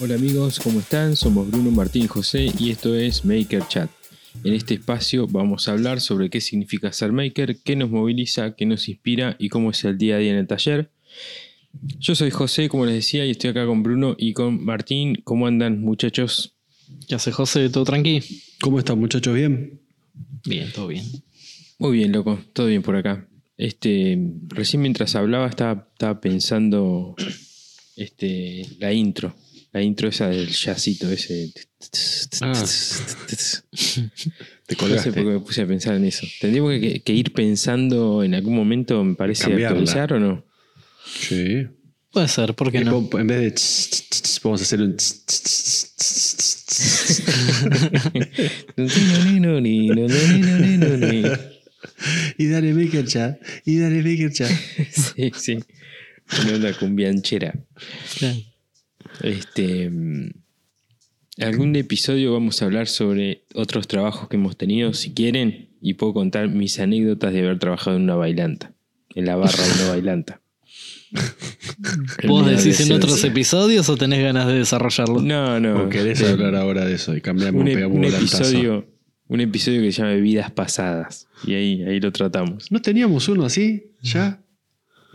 [0.00, 1.16] Hola amigos, ¿cómo están?
[1.16, 3.90] Somos Bruno, Martín y José y esto es Maker Chat.
[4.44, 8.64] En este espacio vamos a hablar sobre qué significa ser maker, qué nos moviliza, qué
[8.64, 10.92] nos inspira y cómo es el día a día en el taller.
[11.98, 15.20] Yo soy José, como les decía, y estoy acá con Bruno y con Martín.
[15.24, 16.54] ¿Cómo andan muchachos?
[17.08, 17.68] ¿Qué hace José?
[17.68, 18.22] ¿Todo tranqui?
[18.60, 19.34] ¿Cómo están muchachos?
[19.34, 19.80] ¿Bien?
[20.44, 21.04] Bien, todo bien.
[21.78, 23.26] Muy bien, loco, todo bien por acá.
[23.56, 27.16] Este, recién mientras hablaba estaba, estaba pensando
[27.96, 29.34] este, la intro.
[29.72, 31.52] La intro esa del jazzito ese.
[32.40, 32.52] Ah.
[32.52, 33.62] Te No sé
[34.76, 35.12] colgaste.
[35.12, 36.26] por qué me puse a pensar en eso.
[36.40, 39.68] Tendríamos que, que ir pensando en algún momento, me parece, Cambiarla.
[39.78, 40.44] actualizar o no.
[41.20, 41.66] Sí.
[42.10, 43.08] Puede ser, ¿por qué Y no?
[43.08, 44.96] po- En vez de tss, tss, tss, vamos a hacer un.
[52.38, 53.40] Y dale maker chat.
[53.64, 54.50] Y dale maker chat.
[54.90, 55.58] sí, sí.
[56.42, 57.54] Una onda cumbianchera.
[58.18, 58.36] Claro.
[59.22, 59.90] Este.
[61.40, 66.12] Algún episodio vamos a hablar sobre otros trabajos que hemos tenido, si quieren, y puedo
[66.12, 68.72] contar mis anécdotas de haber trabajado en una bailanta,
[69.14, 70.40] en la barra de una bailanta.
[72.26, 75.22] ¿Vos decís en otros episodios o tenés ganas de desarrollarlo?
[75.22, 75.84] No, no.
[75.84, 77.16] ¿O querés eh, hablar ahora de eso?
[77.16, 78.86] Y cambiamos, un, un un episodio,
[79.28, 81.28] un episodio que se llama Vidas Pasadas.
[81.46, 82.70] Y ahí, ahí lo tratamos.
[82.72, 83.92] ¿No teníamos uno así?
[84.02, 84.42] ¿Ya?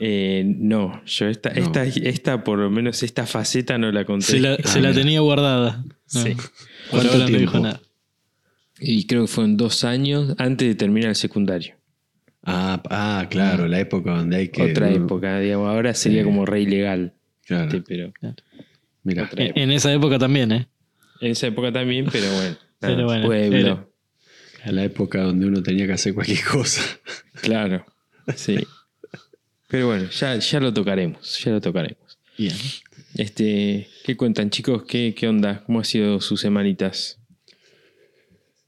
[0.06, 1.62] Eh, no, yo esta, No.
[1.62, 4.26] esta, esta, por lo menos esta faceta no la conté.
[4.26, 5.02] Se la, se la mira.
[5.02, 5.82] tenía guardada.
[6.08, 6.36] Sí.
[6.36, 6.44] No.
[6.92, 7.40] ¿Cuánto no tiempo?
[7.40, 7.80] dijo nada.
[8.82, 11.76] Y creo que fueron dos años antes de terminar el secundario.
[12.44, 14.62] Ah, ah, claro, la época donde hay que.
[14.72, 15.70] Otra no, época, digamos.
[15.70, 17.14] Ahora sería como re ilegal.
[17.46, 17.82] Claro.
[19.06, 20.68] En, esa época también, ¿eh?
[21.22, 22.58] En esa época también, pero bueno.
[22.80, 23.58] Pero nada, bueno, pueblo.
[23.58, 24.74] era.
[24.74, 26.82] La época donde uno tenía que hacer cualquier cosa.
[27.42, 27.86] Claro.
[28.36, 28.58] Sí.
[29.74, 31.44] Pero bueno, ya, ya lo tocaremos.
[31.44, 32.20] Ya lo tocaremos.
[32.38, 32.54] Bien.
[33.16, 34.84] Este, ¿Qué cuentan, chicos?
[34.84, 35.64] ¿Qué, qué onda?
[35.66, 37.18] ¿Cómo ha sido sus semanitas?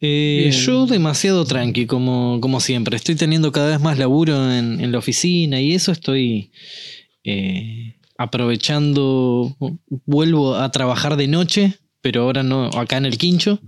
[0.02, 2.96] Eh, yo demasiado tranqui, como, como siempre.
[2.96, 6.52] Estoy teniendo cada vez más laburo en, en la oficina y eso estoy
[7.24, 9.56] eh, aprovechando.
[10.08, 13.62] Vuelvo a trabajar de noche, pero ahora no, acá en el quincho,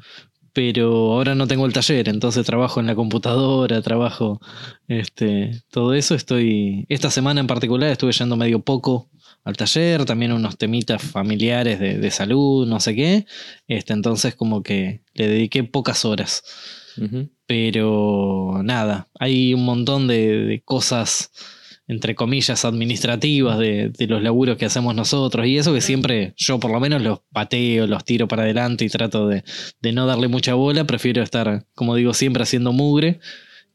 [0.58, 4.42] pero ahora no tengo el taller, entonces trabajo en la computadora, trabajo
[4.88, 6.16] este, todo eso.
[6.16, 6.88] Estoy.
[6.90, 9.08] Esta semana en particular estuve yendo medio poco
[9.44, 13.28] al taller, también unos temitas familiares de, de salud, no sé qué.
[13.68, 16.44] Este, entonces, como que le dediqué pocas horas.
[17.46, 21.30] Pero nada, hay un montón de, de cosas,
[21.88, 25.48] entre comillas, administrativas de, de los laburos que hacemos nosotros.
[25.48, 28.90] Y eso que siempre yo por lo menos los pateo, los tiro para adelante y
[28.90, 29.44] trato de,
[29.82, 30.86] de no darle mucha bola.
[30.86, 33.20] Prefiero estar, como digo, siempre haciendo mugre.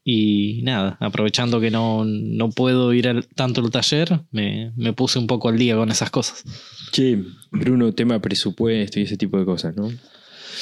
[0.05, 5.17] Y nada, aprovechando que no, no puedo ir al- tanto al taller, me, me puse
[5.17, 6.43] un poco al día con esas cosas.
[6.91, 7.19] Che,
[7.51, 9.89] Bruno, tema presupuesto y ese tipo de cosas, ¿no?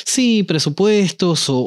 [0.05, 1.57] Sí, presupuestos o,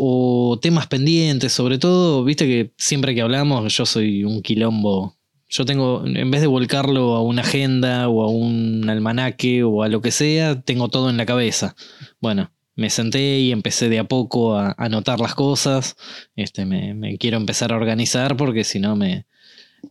[0.52, 5.16] o temas pendientes, sobre todo, viste que siempre que hablamos yo soy un quilombo.
[5.56, 9.88] Yo tengo, en vez de volcarlo a una agenda o a un almanaque o a
[9.88, 11.76] lo que sea, tengo todo en la cabeza.
[12.20, 15.94] Bueno, me senté y empecé de a poco a anotar las cosas.
[16.34, 19.26] Este, me, me quiero empezar a organizar porque si no me,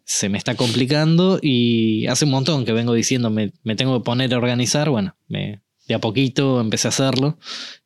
[0.04, 4.04] se me está complicando y hace un montón que vengo diciendo me, me tengo que
[4.04, 4.90] poner a organizar.
[4.90, 7.38] Bueno, me, de a poquito empecé a hacerlo.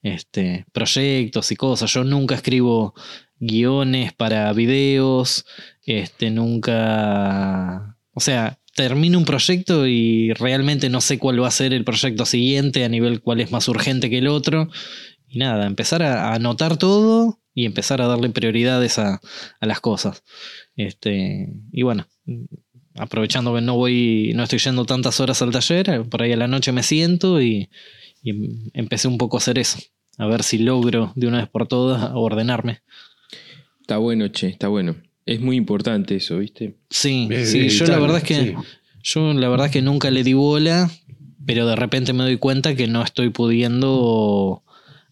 [0.01, 1.93] Este, proyectos y cosas.
[1.93, 2.95] Yo nunca escribo
[3.39, 5.45] guiones para videos.
[5.87, 7.97] Este, nunca.
[8.11, 12.25] O sea, termino un proyecto y realmente no sé cuál va a ser el proyecto
[12.25, 14.69] siguiente a nivel cuál es más urgente que el otro.
[15.27, 19.21] Y nada, empezar a, anotar todo y empezar a darle prioridades a,
[19.59, 20.23] a las cosas.
[20.75, 22.05] Este, y bueno,
[22.95, 26.49] aprovechando que no voy, no estoy yendo tantas horas al taller, por ahí a la
[26.49, 27.69] noche me siento y,
[28.21, 29.79] y empecé un poco a hacer eso.
[30.17, 32.81] A ver si logro de una vez por todas ordenarme.
[33.81, 34.97] Está bueno, che, está bueno.
[35.27, 36.75] Es muy importante eso, ¿viste?
[36.89, 38.55] Sí, Es sí, yo la verdad es que sí.
[39.03, 40.89] yo la verdad es que nunca le di bola,
[41.45, 44.63] pero de repente me doy cuenta que no estoy pudiendo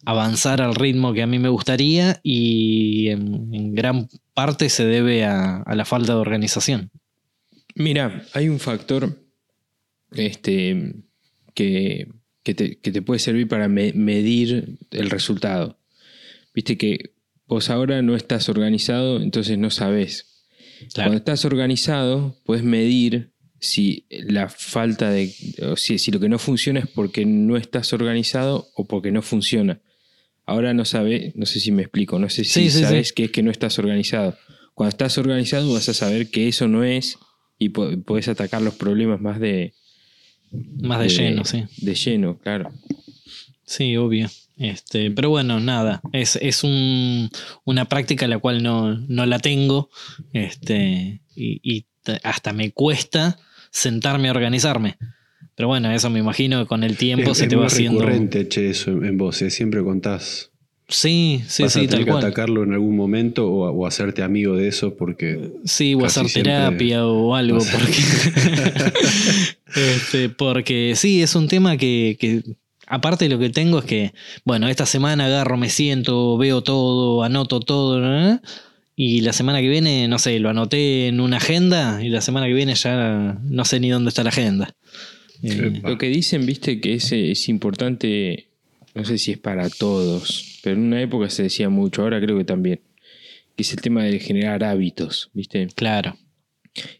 [0.04, 5.24] avanzar al ritmo que a mí me gustaría y en, en gran parte se debe
[5.24, 6.90] a, a la falta de organización.
[7.74, 9.18] Mira, hay un factor
[10.12, 10.94] este,
[11.54, 12.08] que,
[12.42, 15.78] que te, que te puede servir para me- medir el resultado.
[16.54, 17.12] Viste que
[17.46, 20.44] vos ahora no estás organizado, entonces no sabés.
[20.94, 25.32] Cuando estás organizado, puedes medir si la falta de.
[25.62, 29.22] o si, si lo que no funciona es porque no estás organizado o porque no
[29.22, 29.80] funciona.
[30.44, 33.14] Ahora no sabes, no sé si me explico, no sé si Sí, sabes sí.
[33.14, 34.36] que es que no estás organizado.
[34.74, 37.18] Cuando estás organizado vas a saber que eso no es
[37.58, 39.72] y po- podés atacar los problemas más de,
[40.82, 41.64] Más de lleno, sí.
[41.78, 42.70] De lleno, claro.
[43.66, 44.28] Sí, obvio.
[44.56, 46.00] Este, pero bueno, nada.
[46.12, 47.28] Es, es un-
[47.64, 49.90] una práctica la cual no, no la tengo.
[50.32, 51.84] Este, y,
[52.22, 53.38] hasta me cuesta
[53.70, 54.96] sentarme a organizarme.
[55.56, 57.98] Pero bueno, eso me imagino que con el tiempo es, se es te va haciendo.
[58.00, 59.42] recurrente, che, eso en, vos.
[59.42, 60.50] eh, Siempre contás.
[60.88, 62.24] Sí, sí, vas a sí, tener tal que cual.
[62.24, 67.04] atacarlo en algún momento o, o hacerte amigo de eso porque Sí, o hacer terapia
[67.06, 67.58] o algo.
[67.58, 67.92] Porque,
[69.74, 72.42] Este, porque sí, es un tema que, que,
[72.86, 77.60] aparte lo que tengo es que, bueno, esta semana agarro, me siento, veo todo, anoto
[77.60, 78.40] todo, ¿no?
[78.98, 82.46] y la semana que viene, no sé, lo anoté en una agenda y la semana
[82.46, 84.74] que viene ya no sé ni dónde está la agenda.
[85.42, 85.82] Eh.
[85.84, 88.48] Lo que dicen, viste, que es, es importante,
[88.94, 92.38] no sé si es para todos, pero en una época se decía mucho, ahora creo
[92.38, 92.80] que también,
[93.54, 95.68] que es el tema de generar hábitos, viste.
[95.74, 96.16] claro.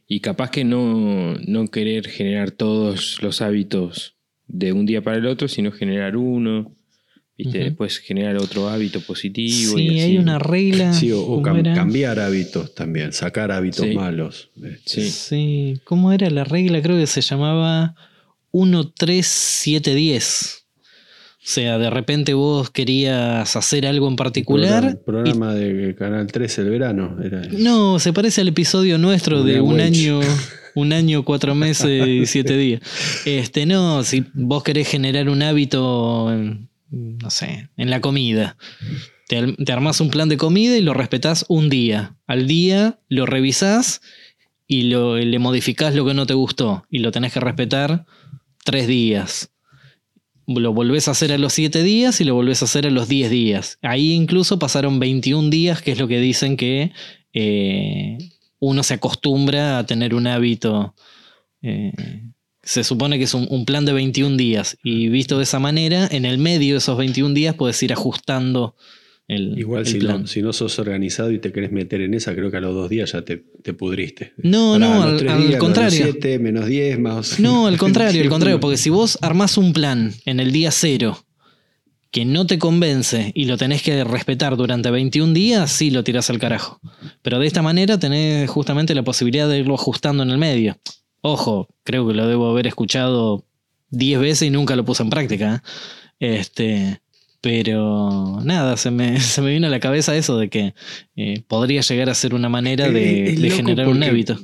[0.06, 4.15] Y capaz que no, no querer generar todos los hábitos
[4.48, 6.72] de un día para el otro, sino generar uno,
[7.36, 9.78] viste, después generar otro hábito positivo.
[9.78, 10.00] y Sí, así.
[10.00, 10.92] hay una regla.
[10.92, 11.74] sí, o, o ¿cómo cam- era?
[11.74, 13.94] cambiar hábitos también, sacar hábitos Sí.
[13.94, 14.50] malos.
[14.62, 15.10] Eh, Sí.
[15.10, 16.80] Sí, ¿cómo era la regla?
[16.80, 17.94] Creo que se llamaba
[18.52, 20.62] 13710.
[21.38, 24.80] O sea, de repente vos querías hacer algo en particular.
[25.04, 27.18] Programa, programa de Canal 13 el verano.
[27.22, 30.18] Era, y- no, se parece al episodio nuestro de un año,
[30.76, 32.80] un año, cuatro meses y siete días.
[33.24, 38.56] Este, no, si vos querés generar un hábito, en, no sé, en la comida.
[39.26, 42.14] Te, te armás un plan de comida y lo respetás un día.
[42.26, 44.02] Al día lo revisás
[44.68, 46.84] y lo, le modificás lo que no te gustó.
[46.90, 48.04] Y lo tenés que respetar
[48.62, 49.50] tres días.
[50.46, 53.08] Lo volvés a hacer a los siete días y lo volvés a hacer a los
[53.08, 53.78] 10 días.
[53.82, 56.92] Ahí incluso pasaron 21 días, que es lo que dicen que
[57.32, 58.18] eh,
[58.58, 60.94] uno se acostumbra a tener un hábito.
[61.62, 61.92] eh,
[62.62, 64.76] se supone que es un, un plan de 21 días.
[64.82, 68.74] Y visto de esa manera, en el medio de esos 21 días puedes ir ajustando
[69.28, 70.22] el, Igual el si plan.
[70.22, 72.74] no, si no sos organizado y te querés meter en esa, creo que a los
[72.74, 74.32] dos días ya te, te pudriste.
[74.38, 75.90] No, no, al, días, contrario.
[76.04, 77.38] siete, menos 10, más.
[77.40, 81.25] No, al contrario, al contrario, porque si vos armás un plan en el día cero
[82.16, 86.30] que no te convence y lo tenés que respetar durante 21 días, sí lo tirás
[86.30, 86.80] al carajo.
[87.20, 90.78] Pero de esta manera tenés justamente la posibilidad de irlo ajustando en el medio.
[91.20, 93.44] Ojo, creo que lo debo haber escuchado
[93.90, 95.62] 10 veces y nunca lo puse en práctica.
[96.18, 96.38] ¿eh?
[96.38, 97.02] Este,
[97.42, 100.72] pero nada, se me, se me vino a la cabeza eso de que
[101.16, 104.38] eh, podría llegar a ser una manera de, es de loco generar un hábito.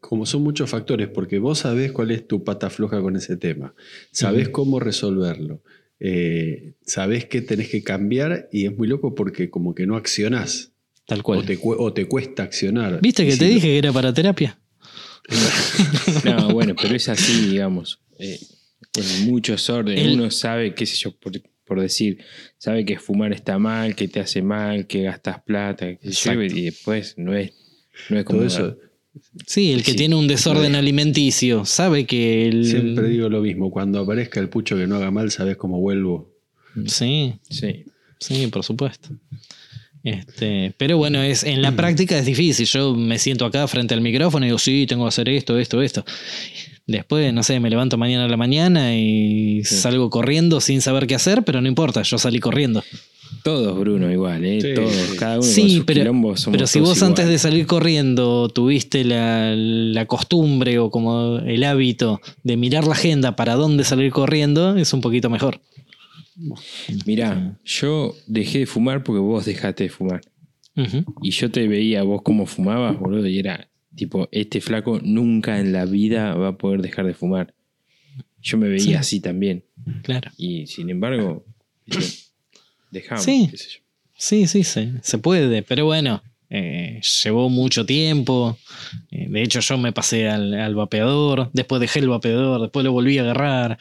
[0.00, 3.72] Como son muchos factores, porque vos sabés cuál es tu pata floja con ese tema,
[4.10, 5.62] sabés cómo resolverlo,
[6.06, 10.72] eh, sabés que tenés que cambiar y es muy loco porque como que no accionás
[11.06, 11.46] Tal o cual.
[11.46, 13.00] te, cu- o te cuesta accionar.
[13.00, 14.58] ¿Viste que si te lo- dije que era para terapia?
[16.24, 18.00] No, bueno, pero es así, digamos.
[18.18, 18.38] eh,
[18.96, 20.04] en muchos órdenes.
[20.04, 21.32] El- Uno sabe, qué sé yo, por,
[21.64, 22.18] por decir,
[22.58, 26.42] sabe que fumar está mal, que te hace mal, que gastas plata, Exacto.
[26.42, 27.52] y después no es,
[28.10, 28.38] no es como.
[28.40, 28.78] Todo eso,
[29.46, 29.96] Sí, el que Sí.
[29.96, 32.64] tiene un desorden alimenticio sabe que el...
[32.66, 36.32] siempre digo lo mismo, cuando aparezca el pucho que no haga mal, sabés cómo vuelvo.
[36.86, 37.84] Sí, Sí.
[38.18, 39.10] sí, por supuesto.
[40.02, 42.66] Este, pero bueno, es, en la práctica es difícil.
[42.66, 45.80] Yo me siento acá frente al micrófono y digo, sí, tengo que hacer esto, esto,
[45.80, 46.04] esto.
[46.86, 49.76] Después, no sé, me levanto mañana a la mañana y Sí.
[49.76, 52.84] salgo corriendo sin saber qué hacer, pero no importa, yo salí corriendo.
[53.44, 54.58] Todos, Bruno, igual, ¿eh?
[54.60, 54.74] Sí.
[54.74, 57.38] Todos, cada uno con Sí, sus pero, quilombos somos pero si todos vos antes de
[57.38, 63.54] salir corriendo tuviste la, la costumbre o como el hábito de mirar la agenda para
[63.54, 65.60] dónde salir corriendo, es un poquito mejor.
[67.06, 70.20] Mirá, yo dejé de fumar porque vos dejaste de fumar.
[71.22, 75.72] Y yo te veía vos cómo fumabas, boludo, y era tipo, este flaco nunca en
[75.72, 77.54] la vida va a poder dejar de fumar.
[78.42, 78.94] Yo me veía Sí.
[78.94, 79.64] así también.
[80.02, 80.30] Claro.
[80.36, 81.44] Y sin embargo,
[81.86, 82.23] ¿viste?
[82.94, 83.48] Dejamos, Sí.
[83.50, 83.78] qué sé yo.
[84.16, 88.56] Sí, sí, se, se puede, pero bueno, eh, llevó mucho tiempo.
[89.10, 92.92] Eh, de hecho, yo me pasé al, al vapeador, después dejé el vapeador, después lo
[92.92, 93.78] volví a agarrar.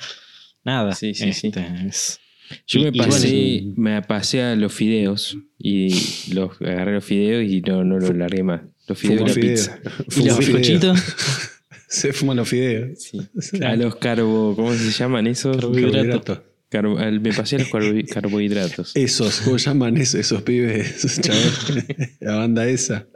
[0.65, 0.93] Nada.
[0.95, 1.47] Sí, sí, sí.
[1.47, 2.19] este, es-
[2.67, 5.89] Yo Y- me y pasé, me pasé a los fideos y
[6.33, 8.61] los agarré los fideos y no, no los largué más.
[8.87, 9.55] Los fideos Fuma y la fideo.
[9.55, 9.79] pizza.
[10.21, 10.99] ¿Y los bizcochitos?
[11.87, 12.99] Se fuman los fideos.
[13.39, 13.63] Sí.
[13.63, 15.55] A los carbo, ¿cómo se llaman esos?
[15.57, 16.39] Carbohidratos.
[16.73, 18.91] Carbo- me pasé los carbo- carbohidratos.
[18.95, 20.87] Esos, ¿cómo llaman eso, esos pibes?
[21.05, 21.85] Esos chavales?
[22.19, 23.07] La banda esa.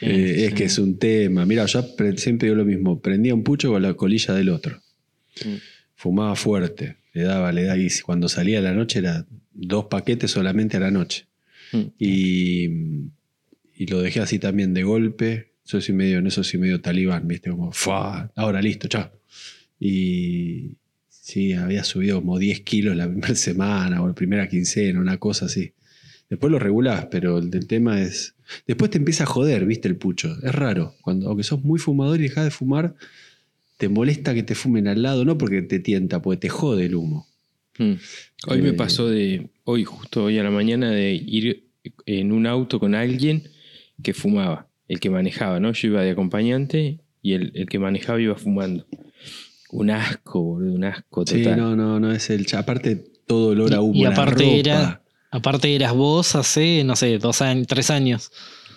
[0.00, 1.44] Eh, es que es un tema.
[1.46, 3.00] Mira, yo pre- siempre digo lo mismo.
[3.00, 4.80] Prendía un pucho con la colilla del otro.
[5.44, 5.54] Mm.
[5.96, 6.96] Fumaba fuerte.
[7.12, 7.78] Le daba, le daba.
[7.78, 11.26] Y cuando salía a la noche era dos paquetes solamente a la noche.
[11.72, 11.82] Mm.
[11.98, 12.64] Y,
[13.76, 15.52] y lo dejé así también de golpe.
[15.64, 17.48] Soy medio, en eso soy medio talibán, ¿viste?
[17.50, 18.30] Como, ¡fua!
[18.36, 19.10] Ahora listo, chao.
[19.80, 20.76] Y
[21.24, 25.46] Sí, había subido como 10 kilos la primera semana o la primera quincena, una cosa
[25.46, 25.72] así.
[26.28, 28.34] Después lo regulás, pero el, el tema es.
[28.66, 30.36] Después te empieza a joder, viste, el pucho.
[30.42, 30.94] Es raro.
[31.00, 32.94] Cuando, aunque sos muy fumador y dejas de fumar,
[33.78, 36.94] te molesta que te fumen al lado, no porque te tienta, porque te jode el
[36.94, 37.26] humo.
[37.78, 37.92] Mm.
[38.48, 41.64] Hoy me Eh, pasó de, hoy, justo hoy a la mañana, de ir
[42.04, 43.44] en un auto con alguien
[44.02, 45.72] que fumaba, el que manejaba, ¿no?
[45.72, 48.86] Yo iba de acompañante y el, el que manejaba iba fumando.
[49.76, 51.58] Un asco, boludo, un asco Sí, total.
[51.58, 52.46] no, no, no es el.
[52.56, 53.94] Aparte, todo olor a humo.
[53.94, 54.56] Y aparte ropa.
[54.56, 55.00] era-
[55.30, 58.30] Aparte eras vos hace, no sé, dos años, tres años.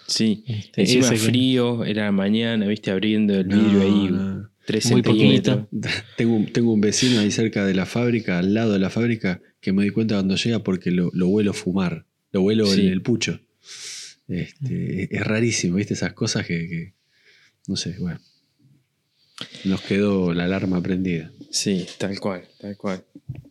[0.08, 4.10] Sí, Este, encima ese que- frío, era la mañana, viste, abriendo el No, vidrio ahí,
[4.12, 4.50] no.
[4.66, 5.68] tres Muy centímetros.
[6.18, 9.40] Tengo, un- tengo un vecino ahí cerca de la fábrica, al lado de la fábrica,
[9.62, 12.08] que me di cuenta cuando llega porque lo, lo huelo fumar.
[12.32, 12.82] Lo huelo Sí.
[12.88, 13.40] en el pucho.
[14.28, 15.94] Este, es rarísimo, ¿viste?
[15.94, 16.94] Esas cosas que, que-
[17.68, 18.20] No sé, bueno.
[19.66, 21.32] Nos quedó la alarma prendida.
[21.52, 23.04] Sí, tal cual, tal cual.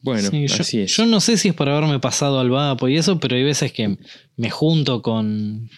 [0.02, 0.96] Bueno, Sí, yo, así es.
[0.96, 3.72] yo no sé si es por haberme pasado al vapo y eso, pero hay veces
[3.72, 3.96] que
[4.36, 5.70] me junto con,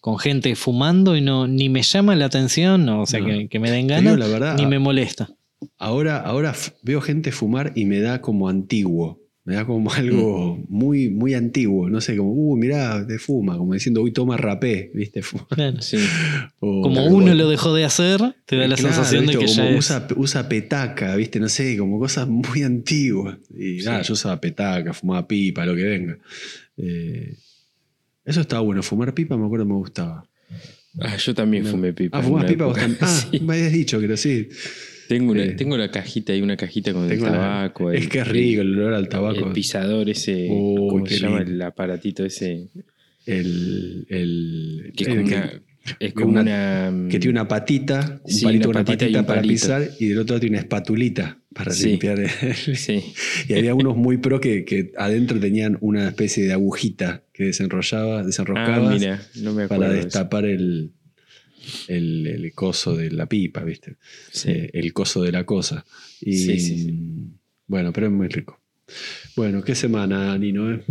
[0.00, 3.26] con gente fumando y no ni me llama la atención, o sea, No.
[3.26, 5.30] que, que me den ganas, digo la verdad, ni a- me molesta.
[5.78, 9.19] Ahora, ahora veo gente fumar y me da como antiguo.
[9.44, 10.64] Me da como algo Mm.
[10.68, 11.88] muy, muy antiguo.
[11.88, 13.56] No sé, como, uh, mirá, te fuma.
[13.56, 15.22] Como diciendo, uy, toma rapé, ¿viste?
[15.22, 15.46] Fuma.
[15.50, 15.80] Claro.
[15.80, 15.96] Sí,
[16.60, 19.48] O- Como uno lo dejó de hacer, te da la Claro, sensación de que como
[19.48, 21.40] ya es- usa, petaca, ¿viste?
[21.40, 23.38] No sé, como cosas muy antiguas.
[23.56, 23.86] Y Sí.
[23.86, 26.18] nada, yo usaba petaca, fumaba pipa, lo que venga.
[26.76, 27.34] Eh,
[28.24, 28.82] eso estaba bueno.
[28.82, 30.26] Fumar pipa me acuerdo que me gustaba.
[31.00, 31.70] Ah, yo también No.
[31.70, 32.18] fumé pipa.
[32.18, 32.98] Ah, fumás pipa vos época.
[32.98, 32.98] también.
[33.10, 33.40] Ah, Sí.
[33.40, 34.48] me habías dicho que lo sí.
[35.10, 37.90] Tengo, una- tengo la cajita ahí, una cajita con Tengo el la- tabaco.
[37.90, 39.46] es que es rico el olor al tabaco.
[39.48, 41.52] el pisador ese, Uy, ¿cómo qué se llama lindo.
[41.54, 42.68] el aparatito ese?
[43.26, 45.52] El, el, Que es el como que- una...
[45.98, 47.08] Es que como una- una...
[47.08, 49.52] que tiene una patita, un Sí, palito, una una patita y un para palito.
[49.54, 51.88] pisar y del otro lado tiene una espatulita para Sí.
[51.88, 52.20] limpiar.
[52.20, 53.02] el- Sí,
[53.48, 58.20] Y había unos muy pro que, que adentro tenían una especie de agujita que desenrollaba,
[58.20, 59.80] ah, desenroscabas mira, no me acuerdo.
[59.82, 60.06] para de eso.
[60.06, 60.92] destapar el,
[61.88, 63.96] el, el coso de la pipa, ¿viste?
[64.30, 64.50] Sí.
[64.50, 65.84] Eh, el coso de la cosa.
[66.20, 66.98] Y, Sí, sí, sí.
[67.66, 68.58] Bueno, pero es muy rico.
[69.36, 70.82] Bueno, qué semana, Nino, ¿eh?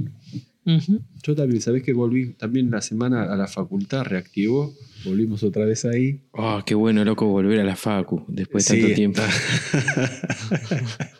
[0.65, 1.01] Ujú.
[1.23, 4.03] Yo también, ¿sabés que volví también la semana a la facultad?
[4.03, 4.73] Reactivó,
[5.03, 6.21] volvimos otra vez ahí.
[6.31, 9.21] Oh, qué bueno, loco, volver a la facu después de Sí, tanto tiempo.
[9.21, 11.09] está.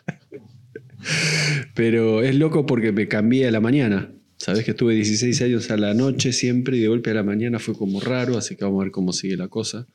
[1.74, 4.12] Pero es loco porque me cambié a la mañana.
[4.40, 7.58] Sabés que estuve 16 años a la noche siempre y de golpe a la mañana
[7.58, 9.86] fue como raro, así que vamos a ver cómo sigue la cosa.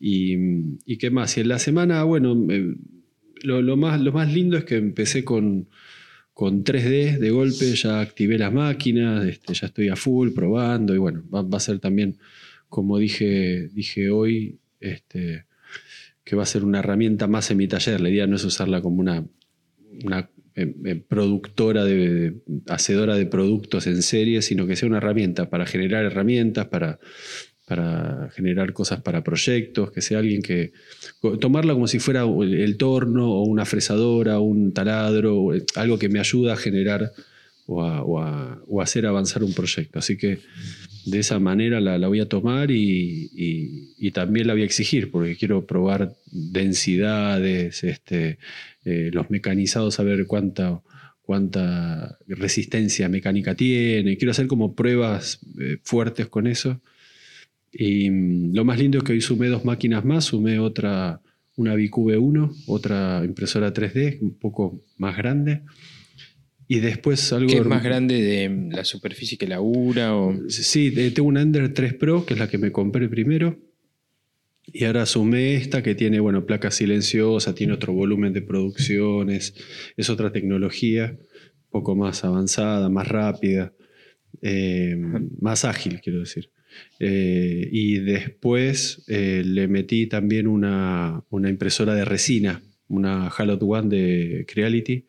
[0.00, 1.36] Y, qué más.
[1.36, 2.34] Y en la semana, bueno,
[3.42, 5.68] lo, más, lindo es que empecé con,
[6.32, 10.98] con 3D de golpe, ya activé las máquinas, este, ya estoy a full probando y
[10.98, 12.16] bueno, va, a ser también,
[12.70, 15.44] como dije, dije hoy, este,
[16.24, 18.00] que va a ser una herramienta más en mi taller.
[18.00, 19.28] La idea no es usarla como una
[20.56, 22.34] eh, eh, productora, de,
[22.68, 26.98] hacedora de productos en serie, sino que sea una herramienta para generar herramientas, para,
[27.66, 30.72] para generar cosas para proyectos, que sea alguien que...
[31.40, 36.18] Tomarla como si fuera el, torno o una fresadora, un taladro, eh, algo que me
[36.18, 37.12] ayuda a generar
[37.66, 37.80] o
[38.66, 40.00] o a hacer avanzar un proyecto.
[40.00, 40.40] Así que
[41.10, 45.66] de esa manera la, voy a tomar y, también la voy a exigir, porque quiero
[45.66, 48.38] probar densidades, este,
[48.84, 50.82] eh, los mecanizados, a ver cuánta,
[51.22, 54.16] cuánta resistencia mecánica tiene.
[54.16, 56.80] Quiero hacer como pruebas eh, fuertes con eso.
[57.72, 61.20] Y mm, lo más lindo es que hoy sumé dos máquinas más, sumé otra,
[61.56, 65.62] una BQB1, otra impresora 3D, un poco más grande.
[66.72, 67.48] Y después algo...
[67.48, 70.14] ¿Qué es más grande de la superficie que la URA?
[70.14, 70.48] O...
[70.48, 73.58] Sí, tengo una Ender 3 Pro, que es la que me compré primero.
[74.66, 79.52] Y ahora sumé esta que tiene, bueno, placa silenciosa, tiene otro volumen de producción, es,
[79.96, 83.74] es otra tecnología, un poco más avanzada, más rápida,
[84.40, 84.96] eh,
[85.40, 86.50] más ágil, quiero decir.
[87.00, 93.88] Eh, y después eh, le metí también una, una impresora de resina, una Halot One
[93.88, 95.04] de Creality,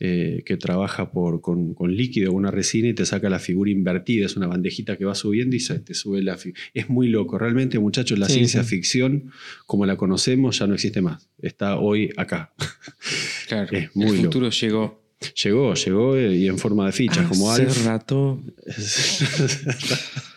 [0.00, 4.26] eh, que trabaja por, con, con líquido, una resina y te saca la figura invertida.
[4.26, 6.60] Es una bandejita que va subiendo y se, te sube la figura.
[6.74, 7.38] Es muy loco.
[7.38, 8.68] Realmente, muchachos, la Sí, ciencia sí.
[8.76, 9.30] ficción,
[9.66, 11.28] como la conocemos, ya no existe más.
[11.42, 12.52] Está hoy acá.
[13.48, 14.24] Claro, Es muy el loco.
[14.26, 15.02] futuro llegó.
[15.42, 17.86] Llegó, llegó eh, y en forma de fichas, como Hace Alf.
[17.86, 18.40] rato.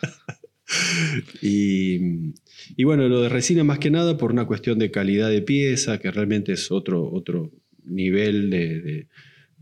[1.42, 2.32] y,
[2.76, 5.98] y bueno, lo de resina más que nada por una cuestión de calidad de pieza,
[5.98, 7.50] que realmente es otro, otro
[7.84, 9.06] nivel de, de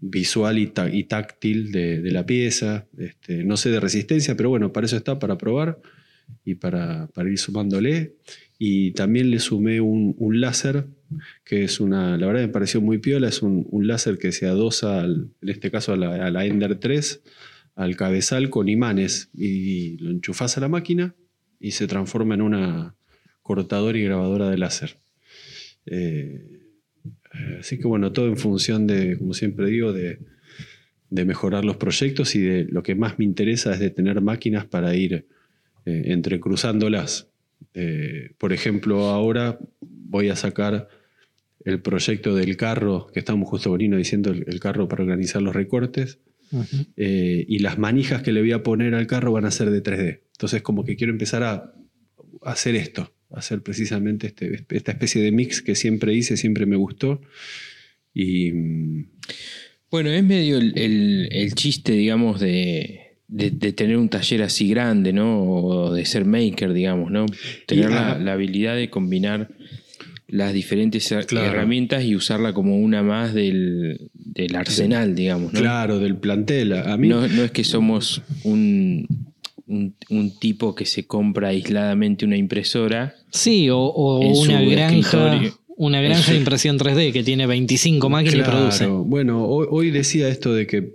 [0.00, 0.66] visual y,
[1.04, 2.86] táctil de, la pieza.
[2.98, 5.80] Este, no sé de resistencia, pero bueno, para eso está, para probar.
[6.44, 8.14] y para, ir sumándole.
[8.58, 10.86] Y también le sumé un, láser,
[11.44, 15.04] que es una, la verdad me pareció muy piola, es un, láser que se adosa,
[15.04, 17.22] en este caso a la, Ender 3,
[17.74, 21.14] al cabezal con imanes y lo enchufás a la máquina
[21.58, 22.94] y se transforma en una
[23.42, 24.98] cortadora y grabadora de láser.
[25.86, 26.59] Eh,
[27.58, 30.18] así que bueno, todo en función de, como siempre digo, de,
[31.10, 34.66] de mejorar los proyectos y de lo que más me interesa es de tener máquinas
[34.66, 35.26] para ir
[35.84, 37.28] eh, entrecruzándolas.
[37.74, 40.88] Eh, por ejemplo, ahora voy a sacar
[41.64, 45.54] el proyecto del carro, que estamos justo veniendo diciendo, el, el carro para organizar los
[45.54, 46.18] recortes,
[46.96, 49.82] eh, y las manijas que le voy a poner al carro van a ser de
[49.82, 50.20] 3D.
[50.32, 51.74] Entonces como que quiero empezar a,
[52.42, 57.20] hacer esto, hacer precisamente este- esta especie de mix que siempre hice, siempre me gustó.
[58.14, 58.52] Y
[59.90, 64.68] Bueno, es medio el, el- el chiste, digamos, de, de- de tener un taller así
[64.68, 65.42] grande, ¿no?
[65.42, 67.26] O de ser maker, digamos, ¿no?
[67.66, 69.48] Tener la, la habilidad de combinar
[70.28, 71.44] las diferentes Claro.
[71.46, 75.58] herramientas y usarla como una más del, del arsenal, digamos, ¿no?
[75.58, 76.72] claro, del plantel.
[76.74, 79.08] A mí, No, no es que somos un,
[79.66, 83.16] un, un tipo que se compra aisladamente una impresora.
[83.32, 85.40] Sí, o, una granja,
[85.76, 88.78] una granja de impresión 3D que tiene 25 máquinas y produce.
[88.84, 89.04] Claro.
[89.04, 90.92] Bueno, hoy, hoy decía esto de que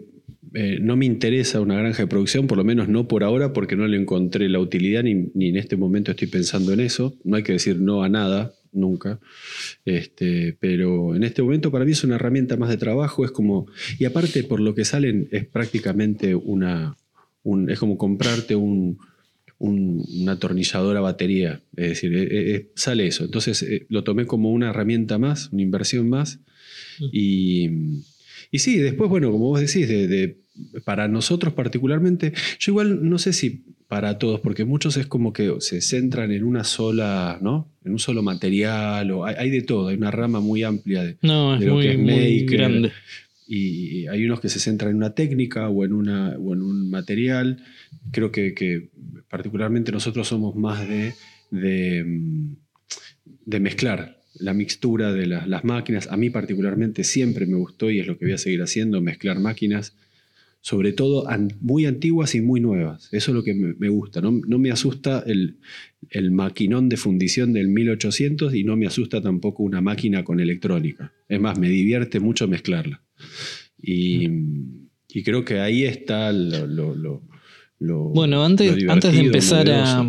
[0.53, 3.75] eh, no me interesa una granja de producción, por lo menos no por ahora, porque
[3.75, 7.13] no le encontré la utilidad ni, ni en este momento estoy pensando en eso.
[7.23, 9.19] No hay que decir no a nada, nunca.
[9.85, 13.67] Este, pero en este momento para mí es una herramienta más de trabajo, es como,
[13.99, 16.95] y aparte por lo que salen es prácticamente una,
[17.43, 18.97] un- es como comprarte un,
[19.57, 23.23] un- una atornilladora batería, es decir, eh, eh, sale eso.
[23.23, 26.39] Entonces eh, lo tomé como una herramienta más, una inversión más.
[27.11, 27.69] Y,
[28.51, 30.37] y sí, después, bueno, como vos decís, de, de-
[30.85, 35.53] para nosotros particularmente, yo igual no sé si para todos, porque muchos es como que
[35.59, 37.69] se centran en una sola, ¿no?
[37.83, 41.17] En un solo material, o hay, hay de todo, hay una rama muy amplia de,
[41.21, 42.45] No, es de lo muy, que es muy maker.
[42.57, 42.91] grande.
[43.47, 46.89] Y hay unos que se centran en una técnica o en, una, o en un
[46.89, 47.63] material.
[48.11, 48.89] Creo que, que
[49.29, 51.13] particularmente nosotros somos más de,
[51.51, 52.55] de, mm,
[53.45, 56.07] de mezclar la mixtura de las, las máquinas.
[56.11, 59.39] A mí particularmente siempre me gustó y es lo que voy a seguir haciendo, mezclar
[59.39, 59.95] máquinas,
[60.61, 63.07] sobre todo an- muy antiguas y muy nuevas.
[63.13, 64.19] Eso es lo que me, me gusta.
[64.19, 65.57] No, no me asusta el,
[66.09, 71.13] el maquinón de fundición del 1800 y no me asusta tampoco una máquina con electrónica.
[71.29, 73.01] Es más, me divierte mucho mezclarla.
[73.81, 74.27] Y,
[75.09, 76.65] y creo que ahí está lo...
[76.67, 77.21] lo- lo-
[77.79, 78.75] lo- Bueno, antes,
[79.13, 79.99] de empezar a.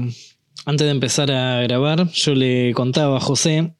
[0.65, 3.73] Antes de empezar a grabar, yo le contaba a José.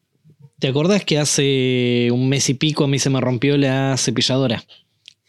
[0.59, 4.63] ¿Te acordás que hace un mes y pico a mí se me rompió la cepilladora?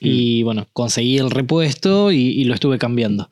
[0.01, 3.29] Y bueno, conseguí el repuesto y, y lo estuve cambiando.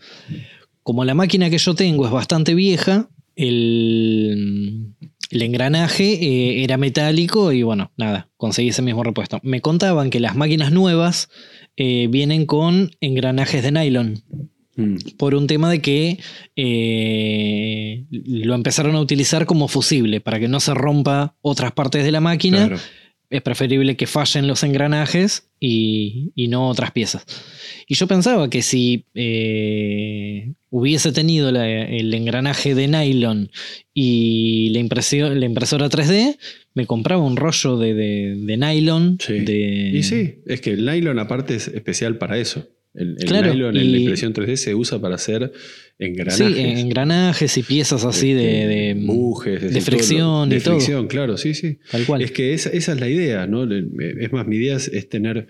[0.83, 4.95] Como la máquina que yo tengo es bastante vieja, el,
[5.31, 9.41] el engranaje eh, era metálico y bueno, nada, conseguí ese mismo repuesto.
[9.43, 11.29] Me contaban que las máquinas nuevas
[11.77, 14.23] eh, vienen con engranajes de nylon
[14.77, 16.19] Mm, por un tema de que
[16.55, 22.13] eh, lo empezaron a utilizar como fusible para que no se rompa otras partes de
[22.13, 22.67] la máquina.
[22.67, 22.83] claro.
[23.31, 27.25] Es preferible que fallen los engranajes y, y no otras piezas.
[27.89, 33.51] Y yo pensaba que si eh, hubiese tenido la- el engranaje de nylon
[33.95, 36.37] y la, impresión, la impresora 3D,
[36.75, 39.19] me compraba un rollo de, de- de nylon.
[39.21, 39.41] Sí.
[39.41, 42.69] de- Y sí, es que el nylon aparte es especial para eso.
[42.95, 45.53] El, el Claro, nylon en la impresión 3D se usa para hacer
[45.99, 46.79] Sí, engranajes.
[46.81, 48.69] engranajes y piezas así de, este,
[49.01, 50.75] de- bujes, de todo lo- fricción de y todo.
[50.75, 51.79] fricción, claro, sí, sí.
[51.91, 52.23] Tal cual.
[52.23, 53.65] Es que esa, esa es la idea, ¿no?
[53.65, 53.87] Le-
[54.23, 55.47] Es más, mi idea es, es tener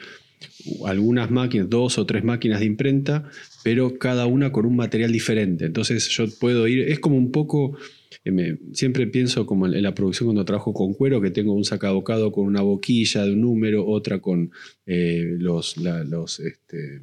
[0.84, 3.28] algunas máquinas, dos o tres máquinas de imprenta,
[3.64, 5.64] pero cada una con un material diferente.
[5.64, 7.76] Entonces yo puedo ir, es como un poco,
[8.24, 11.54] eh, me- siempre pienso como en, en la producción cuando trabajo con cuero, que tengo
[11.54, 14.50] un sacabocado con una boquilla de un número, otra con
[14.86, 17.00] eh, los, la- los este,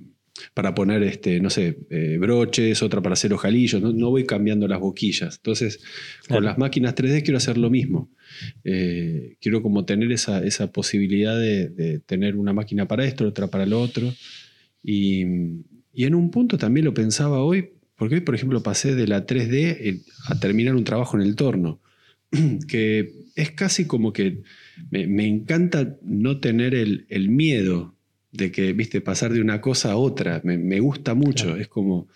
[0.53, 4.67] para poner, este, no sé, eh, broches, otra para hacer ojalillos, no, no voy cambiando
[4.67, 5.37] las boquillas.
[5.37, 5.77] Entonces,
[6.25, 6.35] Claro.
[6.39, 8.09] con las máquinas 3D quiero hacer lo mismo.
[8.63, 13.47] Eh, quiero como tener esa, esa posibilidad de, de tener una máquina para esto, otra
[13.47, 14.11] para lo otro.
[14.83, 15.21] Y,
[15.93, 19.25] y en un punto también lo pensaba hoy, porque hoy, por ejemplo, pasé de la
[19.27, 21.79] 3D eh, a terminar un trabajo en el torno,
[22.67, 24.41] que es casi como que
[24.89, 27.92] me, me encanta no tener el, el miedo
[28.33, 30.41] de que, viste, pasar de una cosa a otra.
[30.43, 31.61] Me, me gusta mucho, Claro.
[31.61, 32.07] es como...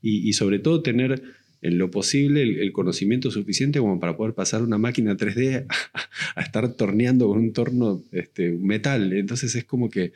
[0.00, 1.22] Y, y sobre todo tener
[1.62, 6.00] en lo posible el, el conocimiento suficiente como para poder pasar una máquina 3D a,
[6.40, 9.12] a estar torneando con un torno este, metal.
[9.12, 10.12] Entonces es como que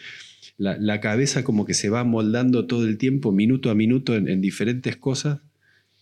[0.58, 4.28] la, la cabeza como que se va moldando todo el tiempo, minuto a minuto, en,
[4.28, 5.40] en diferentes cosas.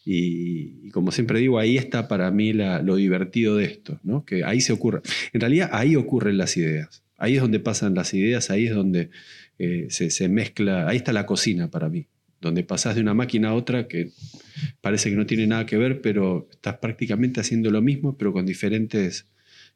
[0.07, 4.25] Y, como siempre digo, ahí está para mí lo divertido de esto, ¿no?
[4.25, 5.01] que ahí se ocurre.
[5.33, 9.09] En realidad ahí ocurren las ideas, ahí es donde pasan las ideas, ahí es donde
[9.59, 12.07] eh, se, mezcla, ahí está la cocina para mí,
[12.41, 14.11] donde pasas de una máquina a otra que
[14.81, 18.47] parece que no tiene nada que ver, pero estás prácticamente haciendo lo mismo, pero con
[18.47, 19.27] diferentes,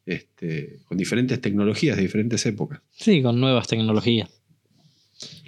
[0.07, 2.81] este, con diferentes tecnologías de diferentes épocas.
[2.93, 4.38] Sí, con nuevas tecnologías.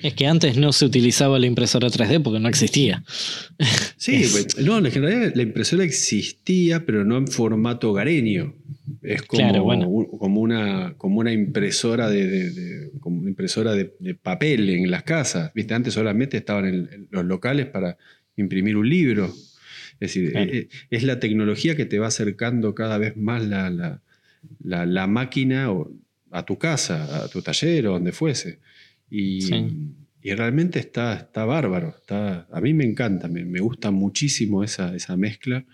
[0.02, 3.04] Es que antes no se utilizaba la impresora 3D porque no existía.
[3.96, 8.54] Sí, pues, no, en realidad la impresora existía, pero no en formato hogareño.
[9.02, 15.52] Es como, como, una, como una impresora de, como impresora de, papel en las casas.
[15.54, 15.74] ¿Viste?
[15.74, 17.96] Antes solamente estaban en, los locales para
[18.36, 19.26] imprimir un libro.
[19.94, 24.00] Es decir, eh, eh, es, la tecnología que te va acercando cada vez más la,
[24.62, 25.68] la máquina
[26.30, 28.58] a tu casa, a tu taller o donde fuese.
[29.10, 29.40] Y,
[30.22, 31.94] realmente está, está bárbaro.
[31.98, 35.64] Está, a mí me encanta, me, gusta muchísimo esa, esa mezcla.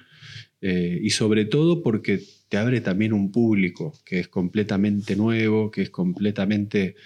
[0.60, 5.82] Eh, y sobre todo porque te abre también un público que es completamente nuevo, que
[5.82, 6.96] es completamente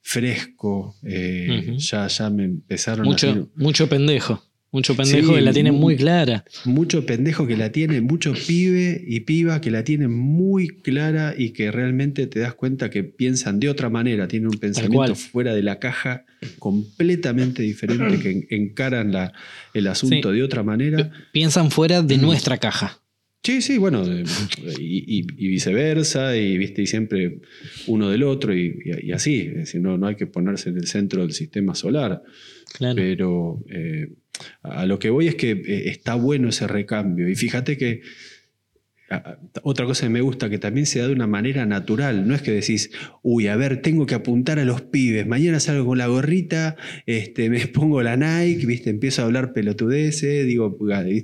[0.00, 0.96] fresco.
[1.02, 3.60] Eh, ya, ya me empezaron mucho, a...
[3.60, 4.42] Mucho pendejo.
[4.72, 6.44] Mucho pendejo que la tiene muy clara.
[6.64, 11.50] Mucho pendejo que la tiene, mucho pibe y piba que la tiene muy clara y
[11.50, 15.62] que realmente te das cuenta que piensan de otra manera, tienen un pensamiento fuera de
[15.64, 16.24] la caja
[16.60, 19.32] completamente diferente, que encaran la,
[19.74, 21.10] el asunto de otra manera.
[21.32, 23.00] Piensan fuera de nuestra caja.
[23.42, 24.04] Sí, sí, bueno,
[24.78, 26.82] y, viceversa, y, ¿viste?
[26.82, 27.40] y siempre
[27.86, 31.22] uno del otro, y, así, es decir, no, no hay que ponerse en el centro
[31.22, 32.22] del sistema solar.
[32.78, 34.12] Pero eh,
[34.62, 37.28] a lo que voy es que eh, está bueno ese recambio.
[37.28, 38.02] Y fíjate que
[39.62, 42.28] otra cosa que me gusta, que también se da de una manera natural.
[42.28, 42.90] No es que decís,
[43.22, 45.26] uy, a ver, tengo que apuntar a los pibes.
[45.26, 46.76] Mañana salgo con la gorrita,
[47.06, 48.90] este, me pongo la Nike, ¿viste?
[48.90, 50.78] empiezo a hablar pelotudeces, digo,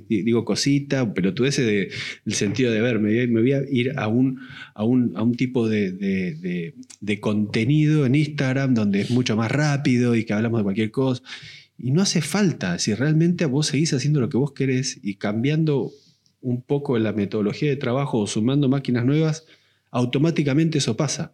[0.09, 1.89] digo cosita, pelotudeces de,
[2.25, 4.39] del sentido de ver, me, voy a ir a un,
[4.75, 9.49] a un, a un tipo de, de, de contenido en Instagram donde es mucho más
[9.49, 11.23] rápido y que hablamos de cualquier cosa.
[11.77, 15.91] Y no hace falta, si realmente vos seguís haciendo lo que vos querés y cambiando
[16.41, 19.45] un poco la metodología de trabajo o sumando máquinas nuevas,
[19.91, 21.33] automáticamente eso pasa.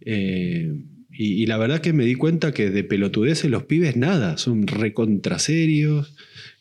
[0.00, 4.68] Eh, y, la verdad que me di cuenta que de pelotudeces los pibes nada, son
[4.68, 6.14] recontraserios,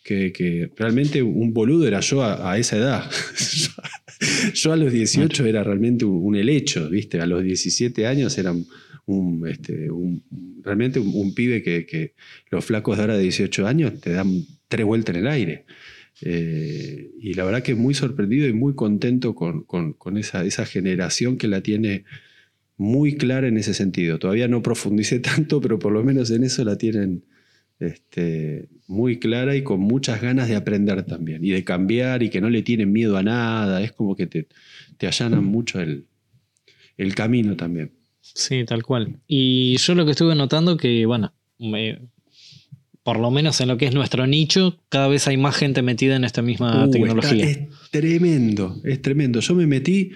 [0.03, 3.11] que, que realmente un boludo era yo a, esa edad.
[4.53, 7.19] yo a los 18 era realmente un, helecho, ¿viste?
[7.19, 8.55] A los 17 años era
[9.07, 9.89] un, este,
[10.63, 12.13] realmente un, pibe que,
[12.51, 15.65] los flacos de ahora de 18 años te dan tres vueltas en el aire.
[16.21, 21.47] Eh, y la verdad que muy sorprendido y muy contento con, esa, esa, generación que
[21.47, 22.03] la tiene
[22.75, 24.19] muy clara en ese sentido.
[24.19, 27.23] Todavía no profundicé tanto, pero por lo menos en eso la tienen
[27.79, 32.41] este, muy clara y con muchas ganas de aprender también y de cambiar y que
[32.41, 33.81] no le tienen miedo a nada.
[33.81, 34.47] Es como que te,
[34.97, 36.07] te allanan mucho el,
[36.97, 37.96] el camino también.
[38.33, 39.19] Sí, tal cual.
[39.27, 41.99] Y yo lo que estuve notando que, bueno, me,
[43.03, 46.15] por lo menos en lo que es nuestro nicho, cada vez hay más gente metida
[46.15, 47.45] en esta misma uh, tecnología.
[47.45, 47.59] es
[47.89, 49.39] tremendo, es tremendo.
[49.39, 50.11] Yo me metí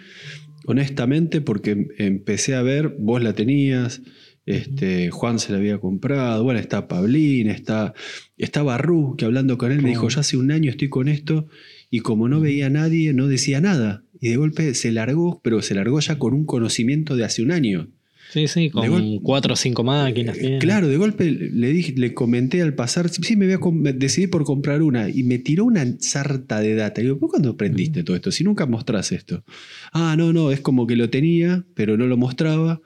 [0.65, 4.01] honestamente porque empecé a ver, vos la tenías,
[4.45, 7.93] este, Juan se la había comprado, bueno, está Pablín, está,
[8.37, 11.47] está Barrú, que hablando con él me dijo, ya hace un año estoy con esto,
[11.89, 14.03] y como no veía a nadie, no decía nada.
[14.19, 17.51] Y de golpe se largó, pero se largó ya con un conocimiento de hace un
[17.51, 17.87] año.
[18.31, 20.37] Sí, sí, con cuatro o cinco máquinas.
[20.39, 24.27] Eh, claro, de golpe le dije, le comenté al pasar, sí, me, voy a, decidí
[24.27, 27.01] por comprar una y me tiró una sarta de data.
[27.01, 28.31] Y digo, ¿por cuándo aprendiste todo esto?
[28.31, 29.43] Si nunca mostrás esto.
[29.91, 32.81] Ah, no, no, es como que lo tenía, pero no lo mostraba.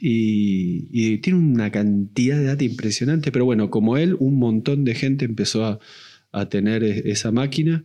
[0.00, 5.26] Y, tiene una cantidad de data impresionante, pero bueno, como él, un montón de gente
[5.26, 5.66] empezó
[6.32, 7.84] a, tener e, esa máquina.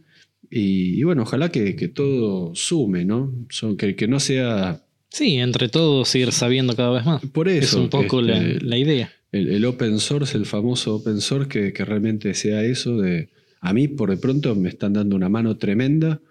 [0.50, 3.34] Y, bueno, ojalá que, todo sume, ¿no?
[3.50, 7.26] Son, que, que no sea Sí, entre todos ir sabiendo cada vez más.
[7.28, 7.65] Por eso.
[7.65, 9.12] Es un poco la, este, idea.
[9.32, 13.30] El, open source, el famoso open source, que, realmente sea eso de...
[13.60, 16.22] A mí, por de pronto, me están dando una mano tremenda,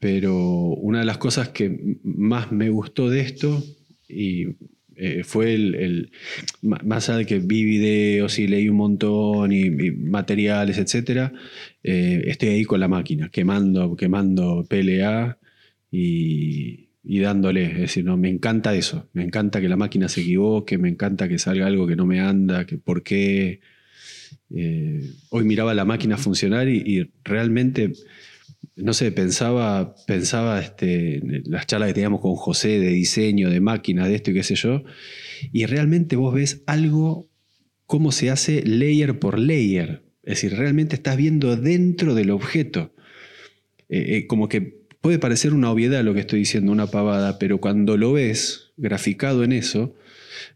[0.00, 3.62] pero una de las cosas que más me gustó de esto,
[4.08, 4.48] y
[4.96, 6.10] eh, fue el,
[6.60, 11.32] Más allá de que vi videos y leí un montón y, materiales, etc.,
[11.82, 15.38] eh, estoy ahí con la máquina, quemando, quemando PLA
[15.90, 17.66] y y dándole.
[17.66, 19.08] Es decir, no, me encanta eso.
[19.12, 22.20] Me encanta que la máquina se equivoque, me encanta que salga algo que no me
[22.20, 23.60] anda, que por qué.
[24.54, 27.92] Eh, hoy miraba la máquina funcionar y, realmente,
[28.76, 33.60] no sé, pensaba, pensaba este, en las charlas que teníamos con José de diseño, de
[33.60, 34.84] máquina, de esto y qué sé yo,
[35.52, 37.30] y realmente vos ves algo,
[37.86, 40.02] cómo se hace layer por layer.
[40.22, 42.94] Es decir, realmente estás viendo dentro del objeto.
[43.88, 47.58] Eh, eh, como que puede parecer una obviedad lo que estoy diciendo, una pavada, pero
[47.58, 49.94] cuando lo ves graficado en eso,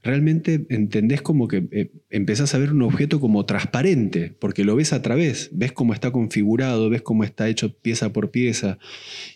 [0.03, 4.93] realmente entendés como que eh, empezás a ver un objeto como transparente, porque lo ves
[4.93, 8.79] a través, ves cómo está configurado, ves cómo está hecho pieza por pieza,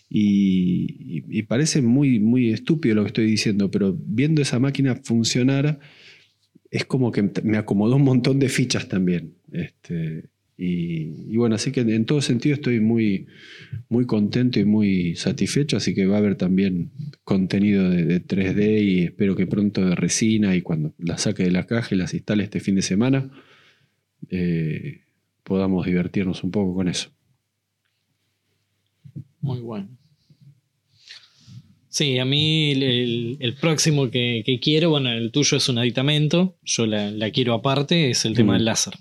[0.09, 5.79] y, parece muy, muy estúpido lo que estoy diciendo, pero viendo esa máquina funcionar,
[6.69, 9.33] es como que me acomodó un montón de fichas también.
[9.51, 10.29] Este,
[10.63, 13.25] y, bueno, así que en todo sentido estoy muy,
[13.89, 16.91] muy contento y muy satisfecho, así que va a haber también
[17.23, 21.65] contenido de, 3D y espero que pronto de resina y cuando la saque de la
[21.65, 23.31] caja y las instale este fin de semana,
[24.29, 25.01] eh,
[25.43, 27.09] podamos divertirnos un poco con eso.
[29.39, 29.89] Muy bueno.
[31.89, 37.31] Sí, a mí el, próximo que, quiero, bueno, el tuyo es un aditamento, yo la,
[37.31, 38.93] quiero aparte, es el tema del láser.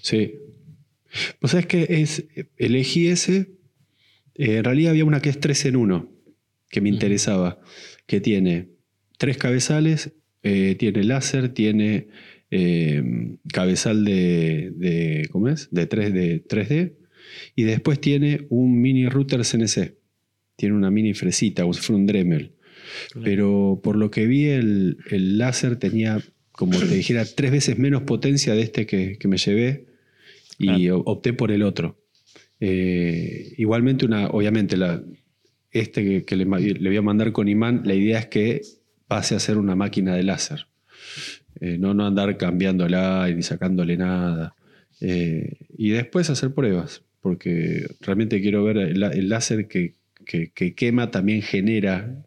[0.00, 0.32] Sí,
[1.38, 3.52] pues es que es, elegí ese.
[4.34, 6.12] Eh, en realidad había una que es 3 en 1,
[6.70, 7.60] que me interesaba,
[8.06, 8.68] que tiene
[9.18, 12.08] tres cabezales, eh, tiene láser, tiene
[12.50, 13.02] eh,
[13.52, 15.68] cabezal de, ¿cómo es?
[15.70, 16.94] De 3 d 3D,
[17.54, 19.94] y después tiene un mini router CNC.
[20.56, 22.52] Tiene una mini fresita, fuera un Dremel.
[23.22, 26.20] Pero por lo que vi, el, láser tenía,
[26.52, 29.89] como te dijera, tres veces menos potencia de este que, que me llevé
[30.60, 31.96] y opté por el otro.
[32.60, 35.02] Eh, igualmente, una, obviamente, la,
[35.70, 38.60] este que, le, voy a mandar con imán, la idea es que
[39.08, 40.66] pase a ser una máquina de láser.
[41.60, 44.54] Eh, no, no andar cambiándola ni sacándole nada.
[45.00, 49.94] Eh, y después hacer pruebas, porque realmente quiero ver el, láser que,
[50.76, 52.22] quema también genera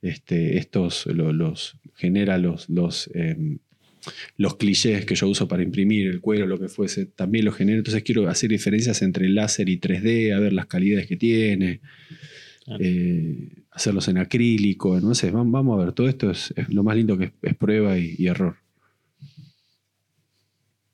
[0.00, 3.58] este, estos, los, genera los, los em,
[4.36, 7.78] los clichés que yo uso para imprimir, el cuero, lo que fuese, también los genero.
[7.78, 11.80] Entonces quiero hacer diferencias entre láser y 3D, a ver las calidades que tiene,
[12.78, 17.18] eh, hacerlos en acrílico, no sé, vamos a ver, todo esto es, lo más lindo
[17.18, 18.61] que es, prueba y error.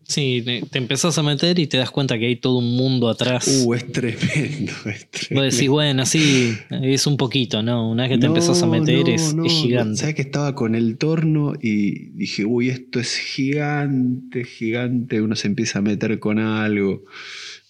[0.09, 3.65] Sí, te empezás a meter y te das cuenta que hay todo un mundo atrás.
[3.67, 5.35] Uh, es tremendo, es tremendo.
[5.35, 7.91] Vos decís, bueno, sí, es un poquito, ¿no?
[7.91, 10.01] Una vez que te empezás a meter es, gigante.
[10.01, 15.21] Sabes que estaba con el torno y dije, uy, esto es gigante, gigante.
[15.21, 17.05] Uno se empieza a meter con algo.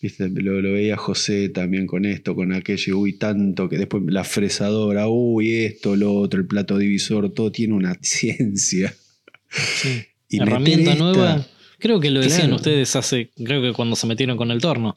[0.00, 0.28] ¿Viste?
[0.28, 5.08] Lo, lo, veía José también con esto, con aquello, uy, tanto que después la fresadora,
[5.08, 8.94] uy, esto, lo otro, el plato divisor, todo tiene una ciencia.
[9.50, 10.04] Sí.
[10.28, 11.44] Y Herramienta nueva
[11.78, 14.96] Creo que lo decían ustedes hace, creo que cuando se metieron con el torno.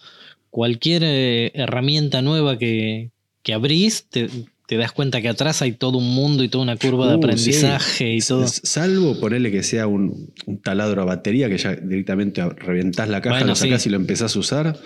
[0.50, 3.12] Cualquier eh, herramienta nueva que,
[3.44, 4.30] que abrís, te,
[4.70, 8.16] das cuenta que atrás hay todo un mundo y toda una curva de uh, aprendizaje
[8.16, 8.48] y todo.
[8.48, 13.56] Salvo ponerle que sea un, taladro a batería, que ya directamente reventás la caja, lo
[13.56, 14.80] sacás y lo empezás a usar.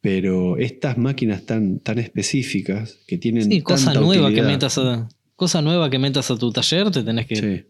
[0.00, 3.50] Pero estas máquinas tan, tan específicas que tienen.
[3.50, 5.08] Sí, cosa nueva que metas a.
[5.34, 7.66] Cosa nueva que metas a tu taller, te tenés que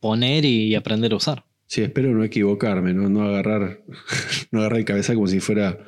[0.00, 1.44] poner y aprender a usar.
[1.68, 3.84] Sí, espero no equivocarme, no, no agarrar,
[4.50, 5.78] no agarrar el cabeza como si fuera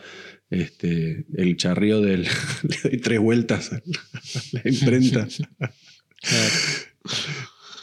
[0.51, 2.25] este, el charrío del.
[2.63, 3.83] le doy tres vueltas a
[4.53, 5.27] la imprenta.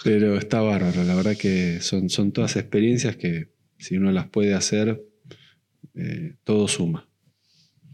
[0.03, 4.53] Pero está bárbaro, la verdad que son, son todas experiencias que si uno las puede
[4.53, 5.03] hacer,
[5.95, 7.09] eh, todo suma.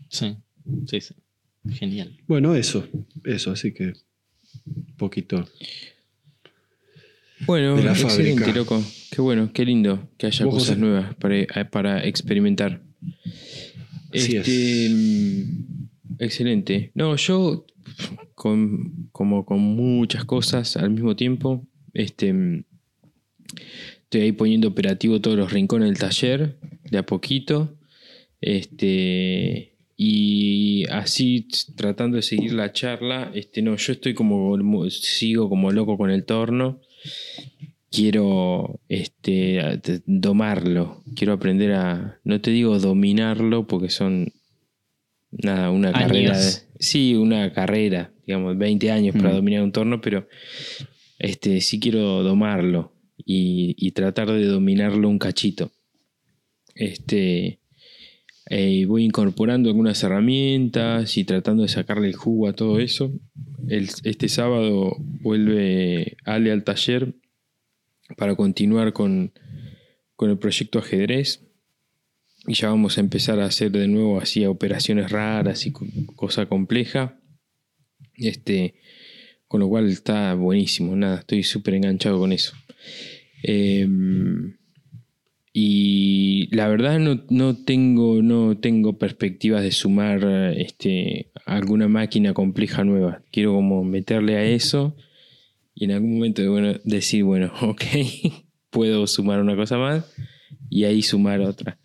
[0.09, 0.35] Sí,
[0.85, 1.15] sí, sí.
[1.71, 2.19] Genial.
[2.27, 2.87] Bueno, eso,
[3.23, 3.93] eso, así que
[4.65, 5.47] un poquito
[7.45, 8.83] bueno, excelente, loco.
[9.11, 12.81] Qué bueno, qué lindo que haya cosas nuevas para, experimentar.
[14.11, 15.83] este, mm,
[16.19, 16.91] Excelente.
[16.93, 17.65] No, yo
[18.35, 22.63] con, como con muchas cosas al mismo tiempo, este, mm,
[24.03, 26.57] estoy ahí poniendo operativo todos los rincones del taller,
[26.89, 27.77] de a poquito.
[28.41, 35.71] Este, y así tratando de seguir la charla, este, no, yo estoy como, sigo como
[35.71, 36.81] loco con el torno
[37.91, 44.33] quiero este, domarlo, quiero aprender a, no te digo dominarlo porque son,
[45.31, 46.35] nada, una carrera.
[46.79, 49.35] sí, una carrera, digamos, 20 años para mm.
[49.35, 50.27] dominar un torno, pero
[51.19, 55.71] este, sí quiero domarlo y, tratar de dominarlo un cachito.
[56.75, 57.59] Este,
[58.55, 63.11] eh, voy incorporando algunas herramientas y tratando de sacarle el jugo a todo eso.
[63.67, 67.15] este sábado vuelve Ale al taller
[68.15, 69.33] para continuar con,
[70.19, 71.41] el proyecto ajedrez.
[72.45, 75.73] Y ya vamos a empezar a hacer de nuevo así operaciones raras y
[76.15, 77.19] cosa compleja.
[78.17, 78.75] Este,
[79.47, 82.53] con lo cual está buenísimo, nada, estoy súper enganchado con eso.
[83.41, 84.57] Em,
[85.53, 90.25] y la verdad no, no, tengo, no tengo perspectivas de sumar
[90.57, 93.21] este, alguna máquina compleja nueva.
[93.31, 94.95] Quiero como meterle a eso
[95.75, 96.41] y en algún momento
[96.83, 97.83] decir, bueno, ok,
[98.71, 100.11] puedo sumar una cosa más
[100.69, 101.77] y ahí sumar otra.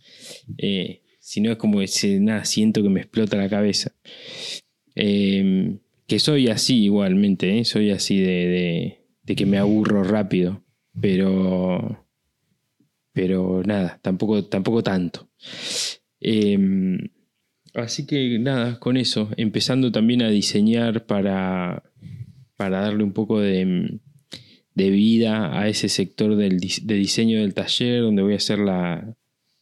[0.56, 3.92] Eh, si no es como que nada, siento que me explota la cabeza.
[4.94, 7.64] Em, que soy así igualmente, ¿eh?
[7.66, 10.64] soy así de, de, que me aburro rápido,
[10.98, 12.07] pero,
[13.18, 15.28] pero nada, tampoco, tampoco tanto.
[16.20, 17.08] Em,
[17.74, 21.82] así que nada, con eso, empezando también a diseñar para,
[22.56, 23.98] para darle un poco de,
[24.72, 29.16] vida a ese sector del, de diseño del taller, donde voy a hacer la,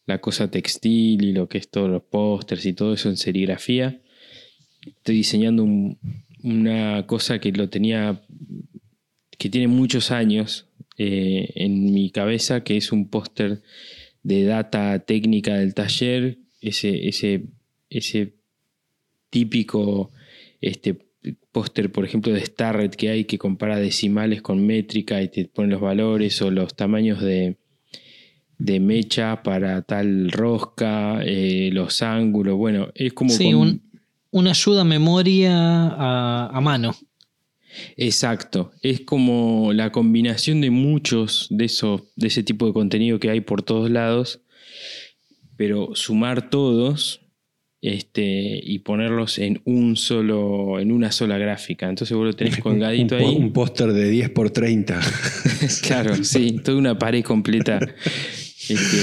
[0.05, 4.03] la cosa textil y lo que es todos los pósters y todo eso en serigrafía.
[4.85, 5.67] Estoy diseñando
[6.43, 8.21] una cosa que lo tenía,
[9.39, 13.63] que tiene muchos años eh, en mi cabeza, que es un póster
[14.23, 17.45] de data técnica del taller, ese, ese,
[17.91, 18.35] ese
[19.31, 20.11] típico
[20.61, 21.07] este,
[21.53, 25.69] póster, por ejemplo, de Starret que hay que compara decimales con métrica y te pone
[25.69, 27.57] los valores o los tamaños de,
[28.59, 33.31] de mecha para tal rosca, eh, los ángulos, bueno, es como...
[33.31, 33.53] Sí,
[34.31, 36.95] una ayuda a memoria a, mano.
[37.97, 43.31] Exacto, es como la combinación de muchos de, esos, de ese tipo de contenido que
[43.31, 44.41] hay por todos lados,
[45.57, 47.23] pero sumar todos
[47.83, 51.89] este, y ponerlos en un solo, en una sola gráfica.
[51.89, 53.37] Entonces vos lo tenés colgadito ahí.
[53.37, 55.01] Un póster de 10 por 30.
[55.83, 57.81] claro, sí, toda una pared completa
[58.69, 58.99] este,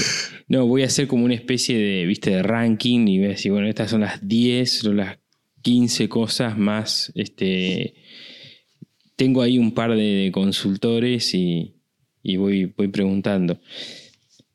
[0.48, 3.52] no, voy a hacer como una especie de, ¿viste, de ranking y voy a decir,
[3.52, 5.18] bueno, estas son las 10 o las
[5.62, 7.12] 15 cosas más.
[7.14, 7.94] Este,
[9.16, 11.74] tengo ahí un par de, consultores y,
[12.36, 13.60] voy, voy preguntando.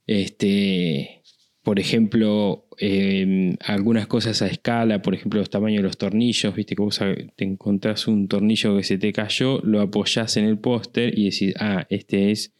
[0.07, 1.21] Este,
[1.63, 6.75] por ejemplo, em, algunas cosas a escala, por ejemplo, los tamaños de los tornillos, viste
[6.75, 6.99] que vos
[7.35, 11.53] te encontrás un tornillo que se te cayó, lo apoyás en el póster y decís,
[11.59, 12.53] ah, este es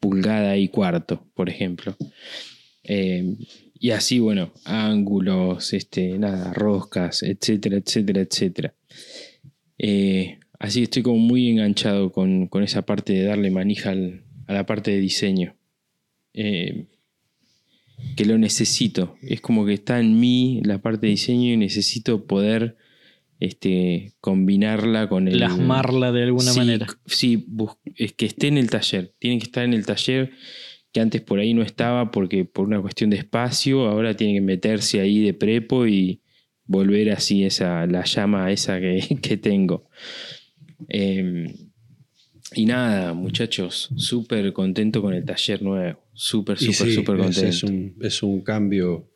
[0.00, 1.96] pulgada y cuarto, por ejemplo.
[2.82, 3.36] Eh,
[3.78, 8.74] y así, bueno, ángulos, este, nada, roscas, etcétera, etcétera, etcétera.
[9.78, 14.92] Eh, así estoy como muy enganchado con, esa parte de darle manija a la parte
[14.92, 15.56] de diseño.
[16.32, 16.86] Eh,
[18.16, 19.16] que lo necesito.
[19.22, 22.76] Es como que está en mí la parte de diseño y necesito poder
[23.40, 25.38] este, combinarla con el.
[25.38, 26.86] Plasmarla de alguna manera.
[27.06, 27.46] Sí,
[27.96, 29.14] es que esté en el taller.
[29.18, 30.32] Tiene que estar en el taller
[30.92, 34.40] que antes por ahí no estaba porque por una cuestión de espacio, ahora tiene que
[34.40, 36.22] meterse ahí de prepo y
[36.64, 39.88] volver así esa, la llama esa que, que tengo.
[40.88, 41.46] Em,
[42.54, 46.00] y nada, muchachos, súper contento con el taller nuevo.
[46.12, 47.46] Súper, súper, súper contento.
[47.46, 49.10] Es un, es un cambio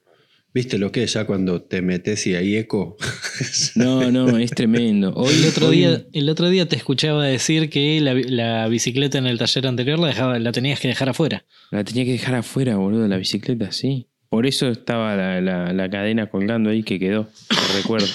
[0.54, 2.96] ¿Viste lo que es ya cuando te metes y hay eco?
[3.74, 5.12] no, no, es tremendo.
[5.16, 9.36] Hoy, el, otro día, el otro día te escuchaba decir que la, bicicleta en el
[9.36, 11.44] taller anterior la, dejaba, la tenías que dejar afuera.
[11.72, 14.06] La tenía que dejar afuera, boludo, la bicicleta, sí.
[14.28, 17.28] Por eso estaba la, cadena colgando ahí que quedó,
[17.74, 18.06] recuerdo.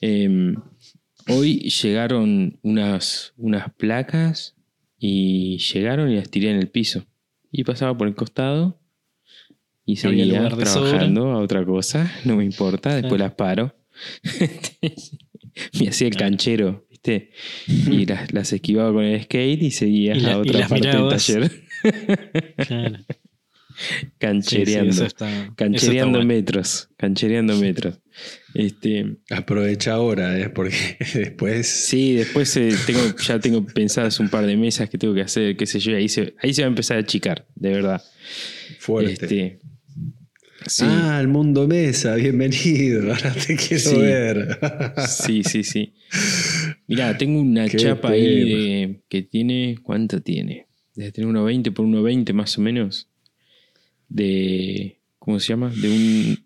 [0.00, 0.56] Em,
[1.28, 4.56] hoy llegaron unas, unas placas
[4.98, 7.04] y llegaron y las tiré en el piso.
[7.50, 8.80] Y pasaba por el costado
[9.84, 13.74] y seguía trabajando a otra cosa, no me importa, después las paro.
[15.80, 17.30] me hacía el canchero, ¿viste?
[17.66, 21.50] Y las, esquivaba con el skate y seguía a otra parte del taller.
[24.18, 25.06] Canchereando.
[25.56, 26.88] canchereando metros.
[26.96, 27.98] Canchereando metros.
[28.54, 30.50] Este, Aprovecha ahora, ¿eh?
[30.50, 30.76] porque
[31.14, 31.66] después.
[31.66, 35.56] Sí, después eh, tengo, ya tengo pensadas un par de mesas que tengo que hacer,
[35.56, 38.02] qué sé yo, ahí se, ahí se va a empezar a achicar, de verdad.
[38.78, 39.12] Fuerte.
[39.12, 39.60] Este,
[40.80, 43.02] Ah, el mundo mesa, bienvenido.
[43.12, 44.58] Ahora te quiero ver.
[45.08, 45.94] sí, sí, sí.
[46.86, 49.76] Mirá, tengo una chapa ahí que tiene.
[49.82, 50.66] ¿Cuánto tiene?
[50.94, 53.08] Debe tener 1,20 por 1,20 más o menos.
[54.12, 54.98] De.
[55.18, 55.70] ¿Cómo se llama?
[55.70, 56.38] De un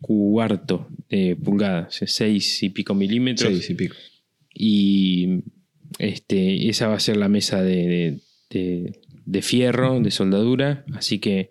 [0.00, 3.52] cuarto de pulgada, o sea, 6 y pico milímetros.
[3.52, 3.96] 6 y pico.
[4.54, 5.42] Y
[5.98, 10.84] este, esa va a ser la mesa de, de, de fierro, de soldadura.
[10.94, 11.50] Así que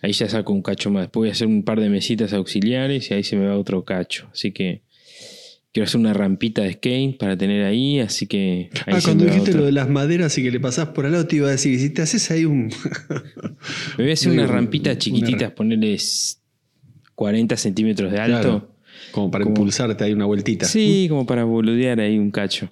[0.00, 1.04] Ahí ya saco un cacho más.
[1.04, 3.84] Después voy a hacer un par de mesitas auxiliares y ahí se me va otro
[3.84, 4.28] cacho.
[4.32, 4.82] Así que
[5.72, 8.70] quiero hacer una rampita de skate para tener ahí, así que...
[8.86, 11.36] ah, cuando dijiste lo de las maderas y que le pasás por al lado, te
[11.36, 12.66] iba a decir, si te haces ahí un...
[13.98, 15.96] me voy a hacer una rampita chiquitita, ponerle
[17.14, 18.74] 40 centímetros de alto.
[19.12, 20.66] como para impulsarte ahí una vueltita.
[20.66, 22.70] Sí, como para boludear ahí un cacho.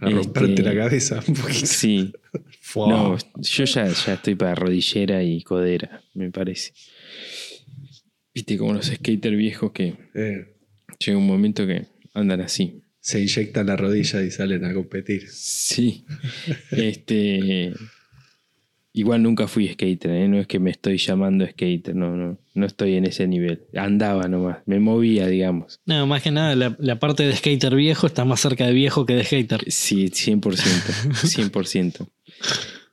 [0.00, 1.66] A romperte Este, la cabeza un poquito.
[1.66, 2.12] Sí.
[2.76, 6.74] No, yo ya, ya estoy para rodillera y codera, me parece.
[8.34, 10.54] Viste como los skaters viejos que Eh,
[10.98, 12.82] llega un momento que andan así.
[13.00, 15.28] se inyectan la rodilla y salen a competir.
[15.28, 16.04] Sí.
[16.72, 17.72] este.
[18.94, 20.26] Igual nunca fui skater, ¿eh?
[20.28, 23.62] no es que me estoy llamando skater, no, no, no estoy en ese nivel.
[23.76, 25.78] Andaba nomás, me movía, digamos.
[25.86, 29.06] No, más que nada, la, la parte de skater viejo está más cerca de viejo
[29.06, 29.60] que de skater.
[29.70, 32.08] Sí, 100%, 100%.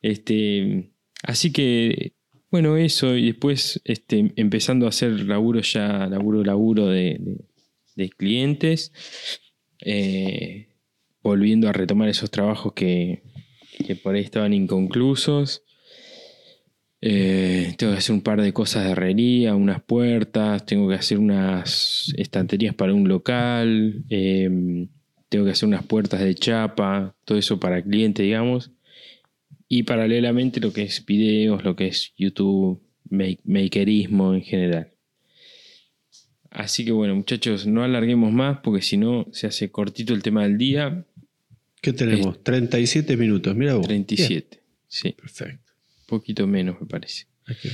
[0.02, 0.92] Este,
[1.24, 2.14] así que,
[2.52, 7.38] bueno, eso, y después este, empezando a hacer laburo ya, laburo, laburo de, de-
[7.96, 8.92] de clientes,
[9.82, 10.68] eh,
[11.22, 13.24] volviendo a retomar esos trabajos que,
[13.86, 15.64] que por ahí estaban inconclusos.
[17.02, 21.20] Eh, tengo que hacer un par de cosas de herrería, unas puertas, tengo que hacer
[21.20, 24.50] unas estanterías para un local, eh,
[25.30, 28.72] tengo que hacer unas puertas de chapa, todo eso para cliente, digamos.
[29.68, 34.95] Y paralelamente lo que es videos, lo que es YouTube, make- makerismo en general.
[36.56, 40.44] Así que bueno, muchachos, no alarguemos más porque si no se hace cortito el tema
[40.44, 41.06] del día.
[41.82, 42.42] ¿Qué tenemos?
[42.44, 43.86] 37 minutos, mira vos.
[43.86, 44.62] 37.
[44.88, 45.74] Sí, Bien, Perfecto.
[46.00, 47.26] un poquito menos me parece.
[47.46, 47.68] Aquí.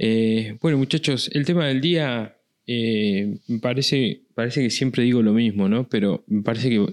[0.00, 5.32] Eh, bueno, muchachos, el tema del día eh, me parece, parece que siempre digo lo
[5.32, 5.88] mismo, ¿no?
[5.88, 6.84] Pero me parece que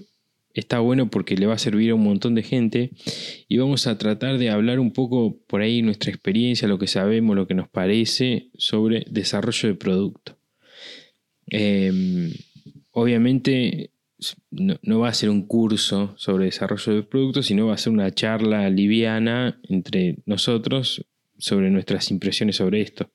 [0.54, 2.92] está bueno porque le va a servir a un montón de gente
[3.48, 7.34] y vamos a tratar de hablar un poco por ahí nuestra experiencia, lo que sabemos,
[7.34, 10.38] lo que nos parece sobre desarrollo de producto.
[11.50, 12.32] Eh,
[12.92, 13.90] obviamente
[14.50, 17.92] no, no va a ser un curso sobre desarrollo de productos, sino va a ser
[17.92, 21.04] una charla liviana entre nosotros
[21.38, 23.10] sobre nuestras impresiones sobre esto.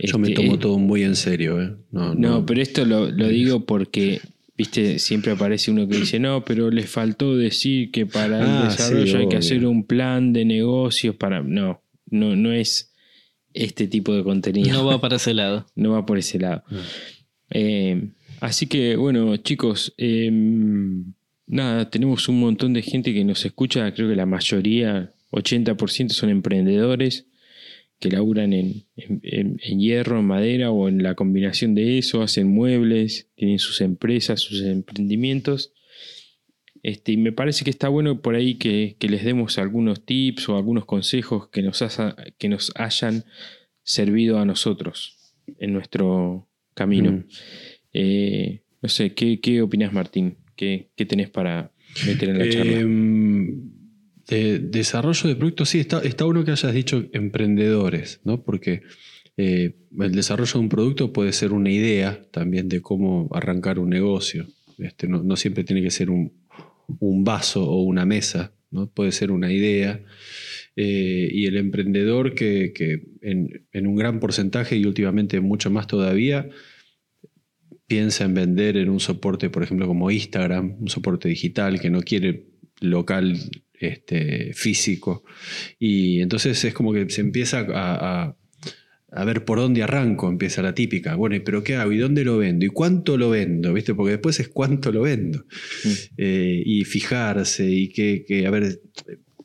[0.00, 1.60] Yo me Este, tomo todo muy en serio.
[1.60, 1.72] ¿eh?
[1.90, 2.46] No, No, no.
[2.46, 4.20] pero esto lo, lo digo porque,
[4.56, 8.64] viste, siempre aparece uno que dice, no, pero les faltó decir que para el Ah,
[8.70, 11.42] desarrollo sí, hay que hacer un plan de negocios para...
[11.42, 12.92] No, no, no es
[13.52, 14.72] este tipo de contenido.
[14.72, 15.66] No va para ese lado.
[15.74, 16.62] no va por ese lado.
[16.70, 16.76] Mm.
[17.54, 18.08] Eh,
[18.40, 20.28] así que, bueno, chicos, eh,
[21.46, 26.30] nada, tenemos un montón de gente que nos escucha, creo que la mayoría, 80% son
[26.30, 27.26] emprendedores
[28.00, 33.28] que laburan en, en- hierro, en madera o en la combinación de eso, hacen muebles,
[33.36, 35.72] tienen sus empresas, sus emprendimientos.
[36.82, 40.48] Este, y me parece que está bueno por ahí que, que les demos algunos tips
[40.48, 41.82] o algunos consejos que nos,
[42.36, 43.24] que nos hayan
[43.84, 47.12] servido a nosotros en nuestro camino.
[47.12, 47.24] Mm.
[47.92, 50.36] Eh, no sé, ¿qué, qué opinas, Martín?
[50.56, 51.72] ¿Qué, qué tenés para
[52.06, 52.80] meter en la charla?
[52.80, 52.84] Eh,
[54.26, 58.42] de desarrollo de productos, sí, está, está bueno que hayas dicho emprendedores, ¿no?
[58.42, 58.82] Porque
[59.36, 63.90] eh, el desarrollo de un producto puede ser una idea también de cómo arrancar un
[63.90, 64.46] negocio.
[64.78, 66.32] Este, no, no siempre tiene que ser un,
[67.00, 68.88] un vaso o una mesa, ¿no?
[68.88, 70.02] Puede ser una idea.
[70.76, 75.86] Eh, y el emprendedor que, que en, en un gran porcentaje y últimamente mucho más
[75.86, 76.48] todavía,
[77.86, 82.00] piensa en vender en un soporte, por ejemplo, como Instagram, un soporte digital que no
[82.00, 82.46] quiere
[82.80, 83.38] local
[83.74, 85.24] este, físico.
[85.78, 88.36] Y entonces es como que se empieza a, a-
[89.16, 91.14] a ver por dónde arranco, empieza la típica.
[91.14, 91.92] Bueno, pero ¿qué hago?
[91.92, 92.66] ¿Y dónde lo vendo?
[92.66, 93.72] ¿Y cuánto lo vendo?
[93.72, 93.94] ¿Viste?
[93.94, 95.44] Porque después es cuánto lo vendo.
[95.84, 95.88] Mm.
[96.18, 98.80] Eh, y fijarse y que, que, a ver,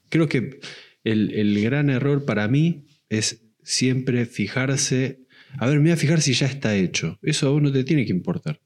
[0.09, 0.59] creo que
[1.04, 5.22] el, gran error para mí es siempre fijarse,
[5.58, 7.18] a ver, me voy a fijar si ya está hecho.
[7.22, 8.62] Eso a vos no te tiene que importar.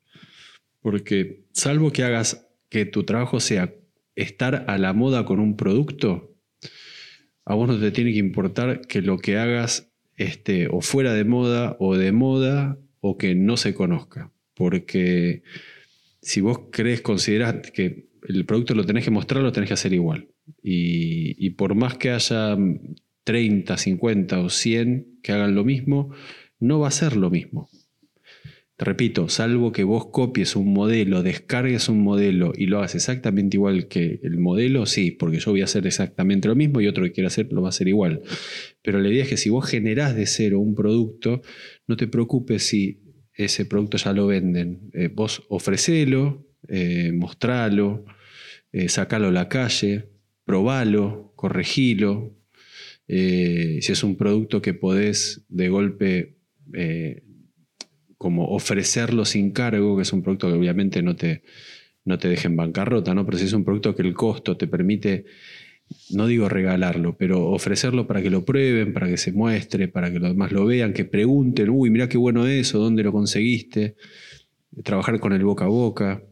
[0.81, 3.73] Porque salvo que hagas que tu trabajo sea
[4.15, 6.35] estar a la moda con un producto,
[7.45, 11.23] a vos no te tiene que importar que lo que hagas esté o fuera de
[11.23, 14.31] moda o de moda o que no se conozca.
[14.53, 15.43] Porque
[16.21, 19.93] si vos crees, considerás que el producto lo tenés que mostrar, lo tenés que hacer
[19.93, 20.29] igual.
[20.61, 22.57] Y, por más que haya
[23.23, 26.11] 30, 50 o 100 que hagan lo mismo,
[26.59, 27.69] no va a ser lo mismo.
[28.75, 33.57] Te repito, salvo que vos copies un modelo, descargues un modelo y lo hagas exactamente
[33.57, 37.03] igual que el modelo, sí, porque yo voy a hacer exactamente lo mismo y otro
[37.03, 38.21] que quiera hacer lo va a hacer igual.
[38.81, 41.41] Pero la idea es que si vos generás de cero un producto,
[41.87, 42.99] no te preocupes si
[43.35, 44.89] ese producto ya lo venden.
[44.93, 48.05] Eh, vos ofrecelo, eh, mostralo,
[48.71, 50.09] eh, sacalo a la calle,
[50.45, 52.35] probalo, corregilo.
[53.07, 56.37] Eh, si es un producto que podés de golpe
[56.73, 57.23] eh,
[58.17, 61.43] como ofrecerlo sin cargo, que es un producto que obviamente no te,
[62.05, 63.25] no te deja en bancarrota, ¿no?
[63.25, 65.25] pero si es un producto que el costo te permite,
[66.11, 70.19] no digo regalarlo, pero ofrecerlo para que lo prueben, para que se muestre, para que
[70.19, 73.95] los demás lo vean, que pregunten, uy, mira qué bueno eso, ¿dónde lo conseguiste?
[74.83, 76.23] Trabajar con el boca a boca.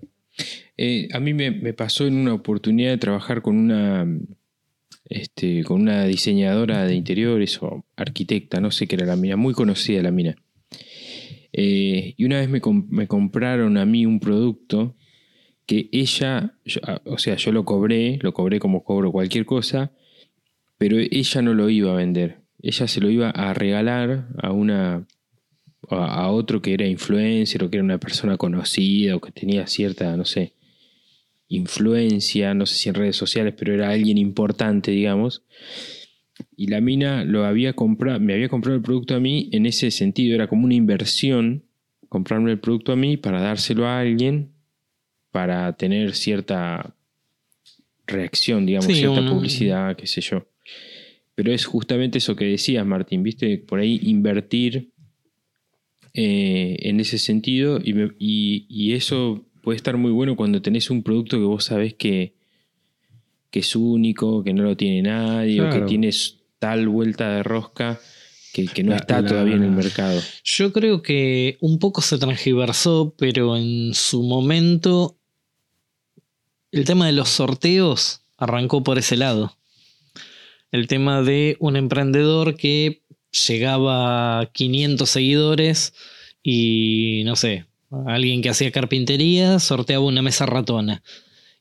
[0.84, 4.07] Eh, a mí me, pasó en una oportunidad de trabajar con una,
[5.05, 9.53] este, con una diseñadora de interiores o arquitecta, no sé qué era la mina, muy
[9.53, 10.36] conocida la mina.
[11.53, 14.95] Eh, y una vez me, com- me compraron a mí un producto
[15.67, 19.91] que ella, ah, o sea, yo lo cobré, lo cobré como cobro cualquier cosa,
[20.79, 22.39] pero ella no lo iba a vender.
[22.59, 25.05] Ella se lo iba a regalar a una
[25.89, 29.67] a, a otro que era influencer o que era una persona conocida o que tenía
[29.67, 30.53] cierta, no sé,
[31.56, 35.43] influencia, no sé si en redes sociales, pero era alguien importante, digamos.
[36.56, 39.91] Y la mina lo había comprado, me había comprado el producto a mí en ese
[39.91, 41.64] sentido, era como una inversión
[42.10, 44.52] comprarme el producto a mí para dárselo a alguien
[45.32, 46.95] para tener cierta
[48.08, 50.45] reacción, digamos, Sí, cierta publicidad, qué sé yo.
[51.36, 53.58] Pero es justamente eso que decías, Martín, ¿viste?
[53.58, 54.91] Por ahí invertir
[56.14, 60.89] eh, en ese sentido y, me- y- y eso puede estar muy bueno cuando tenés
[60.89, 62.34] un producto que vos sabés que,
[63.49, 67.99] que es único, que no lo tiene nadie o que tienes tal vuelta de rosca
[68.53, 70.22] que, que no La- está la- todavía en el mercado.
[70.43, 75.18] Yo creo que un poco se transgiversó, pero en su momento
[76.72, 79.57] el tema de los sorteos arrancó por ese lado.
[80.72, 83.03] El tema de un emprendedor que
[83.47, 85.93] llegaba a 500 seguidores
[86.43, 87.66] y no sé,
[88.06, 91.04] alguien que hacía carpintería sorteaba una mesa ratona.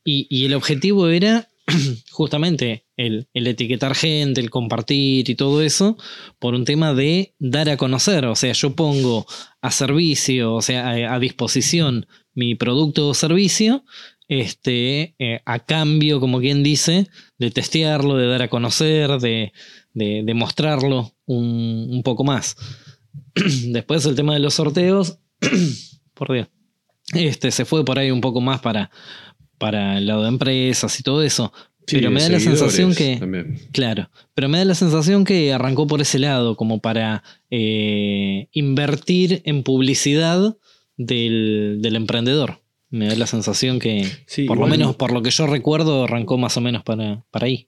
[0.05, 1.49] Y, y el objetivo era
[2.11, 5.97] justamente el, el etiquetar gente, el compartir y todo eso
[6.39, 8.25] por un tema de dar a conocer.
[8.27, 9.27] O sea, yo pongo
[9.61, 13.85] a servicio, o sea, a, disposición mi producto o servicio,
[14.29, 17.09] este, eh, a cambio, como quien dice,
[17.39, 19.53] de testearlo, de dar a conocer, de,
[19.93, 22.57] de, de mostrarlo un, un poco más.
[23.67, 25.19] Después el tema de los sorteos,
[26.21, 26.47] por Dios,
[27.15, 28.91] este, se fue por ahí un poco más para,
[29.59, 31.53] para el lado de empresas y todo eso.
[31.87, 33.17] Sí, pero me da la sensación que...
[33.17, 33.59] también.
[33.73, 39.43] Claro, pero me da la sensación que arrancó por ese lado, como para eh, invertir
[39.45, 40.57] en publicidad
[40.97, 42.61] del, del emprendedor.
[42.91, 46.39] Me da la sensación que, Sí, por lo menos por lo que yo recuerdo, arrancó
[46.39, 47.67] más o menos para, para ahí.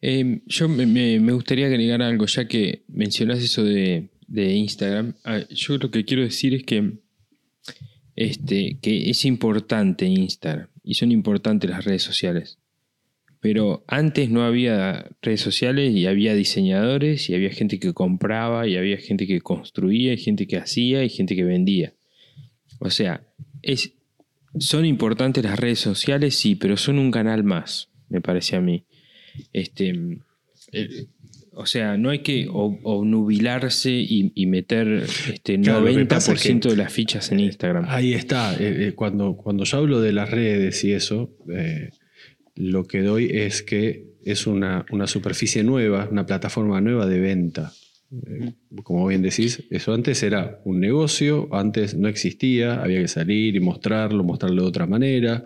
[0.00, 5.14] Eh, yo me, me- me gustaría agregar algo, ya que mencionas eso de, de Instagram.
[5.24, 6.92] Ah, yo lo que quiero decir es que,
[8.16, 12.58] este, que es importante Instagram y son importantes las redes sociales.
[13.40, 18.76] Pero antes no había redes sociales y había diseñadores y había gente que compraba y
[18.76, 21.92] había gente que construía y gente que hacía y gente que vendía.
[22.78, 23.22] O sea,
[23.62, 23.92] es,
[24.58, 28.84] son importantes las redes sociales, sí, pero son un canal más, me parece a mí.
[29.52, 29.94] Este,
[30.72, 31.06] eh,
[31.56, 36.44] o sea, no hay que obnubilarse y, y meter este, Claro, lo que pasa es
[36.44, 37.84] 90% que- de las fichas en Instagram.
[37.88, 38.54] Ahí está.
[38.54, 41.90] eh, eh, cuando, cuando yo hablo de las redes y eso, eh,
[42.54, 47.72] lo que doy es que es una, una superficie nueva, una plataforma nueva de venta.
[48.26, 48.52] Eh,
[48.84, 53.60] como bien decís, eso antes era un negocio, antes no existía, había que salir y
[53.60, 55.44] mostrarlo, mostrarlo de otra manera.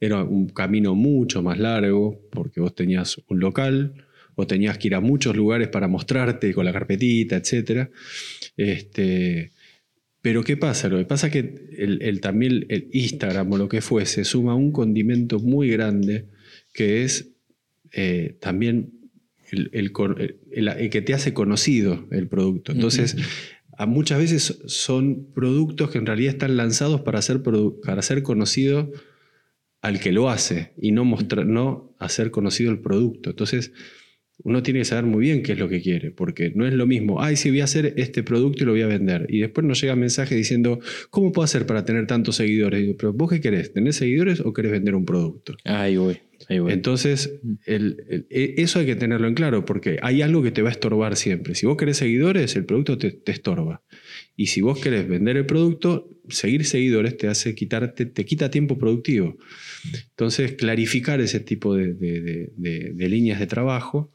[0.00, 3.94] Era un camino mucho más largo porque vos tenías un local
[4.34, 7.88] o tenías que ir a muchos lugares para mostrarte con la carpetita, etc.
[8.56, 9.50] Este,
[10.22, 10.88] pero ¿qué pasa?
[10.88, 11.38] Lo que pasa es que
[11.78, 16.26] el, el- también el Instagram o lo que fuese suma un condimento muy grande
[16.72, 17.30] que es
[17.92, 18.92] eh, también
[19.50, 19.92] el,
[20.90, 22.70] que te hace conocido el producto.
[22.72, 23.16] Entonces,
[23.76, 28.92] a muchas veces son productos que en realidad están lanzados para ser, para ser conocido
[29.80, 33.30] al que lo hace y no, mostrar, no hacer conocido el producto.
[33.30, 33.72] Entonces,
[34.42, 36.86] uno tiene que saber muy bien qué es lo que quiere, porque no es lo
[36.86, 39.26] mismo, ay, sí, voy a hacer este producto y lo voy a vender.
[39.28, 40.80] Y después nos llega mensaje diciendo,
[41.10, 42.88] ¿cómo puedo hacer para tener tantos seguidores?
[42.88, 45.56] Y Pero vos qué querés, ¿tener seguidores o querés vender un producto?
[45.64, 46.18] Ahí voy,
[46.48, 46.72] ahí voy.
[46.72, 50.62] Entonces, el- el- e- eso hay que tenerlo en claro, porque hay algo que te
[50.62, 51.54] va a estorbar siempre.
[51.54, 53.82] Si vos querés seguidores, el producto te, te estorba.
[54.36, 58.78] Y si vos querés vender el producto, seguir seguidores te hace quitarte, te quita tiempo
[58.78, 59.36] productivo.
[60.10, 64.10] Entonces, clarificar ese tipo de, de- de- de- de líneas de trabajo.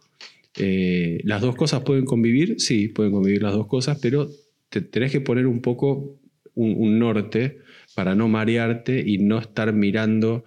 [0.58, 2.56] Eh, ¿Las dos cosas pueden convivir?
[2.60, 4.30] Sí, pueden convivir las dos cosas, pero
[4.70, 6.20] te tenés que poner un poco
[6.54, 7.60] un, norte
[7.96, 10.46] para no marearte y no estar mirando.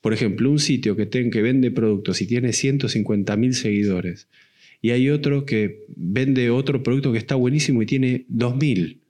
[0.00, 4.28] Por ejemplo, un sitio que, ten- que vende productos y tiene 150 mil seguidores
[4.80, 9.00] y hay otro que vende otro producto que está buenísimo y tiene 2.000.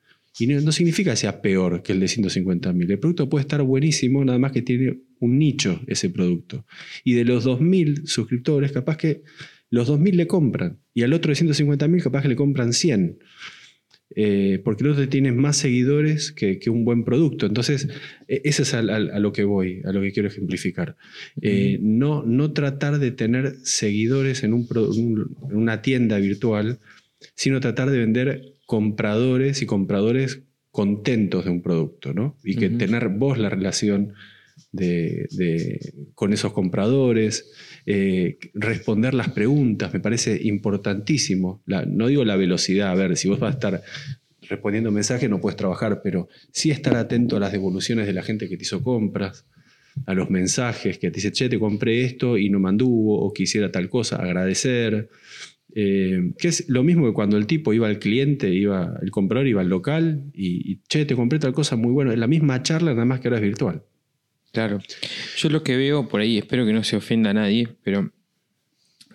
[0.41, 2.91] Y no, no significa que sea peor que el de 150.000.
[2.91, 6.65] El producto puede estar buenísimo, nada más que tiene un nicho ese producto.
[7.05, 9.23] Y de los 2.000 suscriptores, capaz que
[9.71, 10.79] los 2.000 le compran.
[10.95, 13.19] Y al otro de 150.000 capaz que le compran 100.
[14.17, 17.47] eh, porque el otro tiene más seguidores que, un buen producto.
[17.47, 17.89] Entonces,
[18.27, 20.97] e, ese es a, lo que voy, a lo que quiero ejemplificar.
[21.43, 24.67] Eh, no, no tratar de tener seguidores en, un,
[25.51, 26.79] en una tienda virtual,
[27.35, 32.37] sino tratar de vender compradores y compradores contentos de un producto, ¿no?
[32.45, 34.15] Y que tener vos la relación
[36.15, 37.53] con esos compradores,
[37.91, 41.63] eh, responder las preguntas, me parece importantísimo.
[41.87, 43.83] no digo la velocidad, a ver, si vos vas a estar
[44.43, 48.47] respondiendo mensajes no puedes trabajar, pero sí estar atento a las devoluciones de la gente
[48.47, 49.47] que te hizo compras,
[50.05, 53.73] a los mensajes que te dice, che, te compré esto y no manduvo, o quisiera
[53.73, 55.09] tal cosa, agradecer.
[55.75, 59.47] Eh, que es lo mismo que cuando el tipo iba al cliente, iba, el comprador
[59.47, 62.13] iba al local y, y, che, te compré tal cosa muy bueno.
[62.13, 63.83] Es la misma charla, nada más que ahora es virtual.
[64.53, 64.81] Claro.
[65.37, 68.13] Yo lo que veo por ahí, espero que no se ofenda a nadie, pero